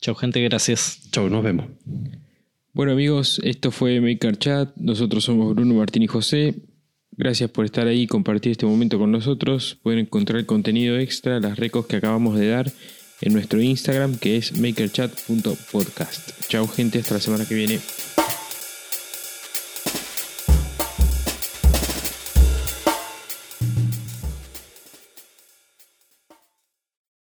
[0.00, 1.10] Chau, gente, gracias.
[1.10, 1.66] Chau, nos vemos.
[2.72, 4.76] Bueno, amigos, esto fue Maker Chat.
[4.76, 6.54] Nosotros somos Bruno, Martín y José.
[7.10, 9.80] Gracias por estar ahí y compartir este momento con nosotros.
[9.82, 12.70] Pueden encontrar contenido extra, las recos que acabamos de dar
[13.20, 16.30] en nuestro Instagram que es makerchat.podcast.
[16.48, 17.80] Chau gente, hasta la semana que viene.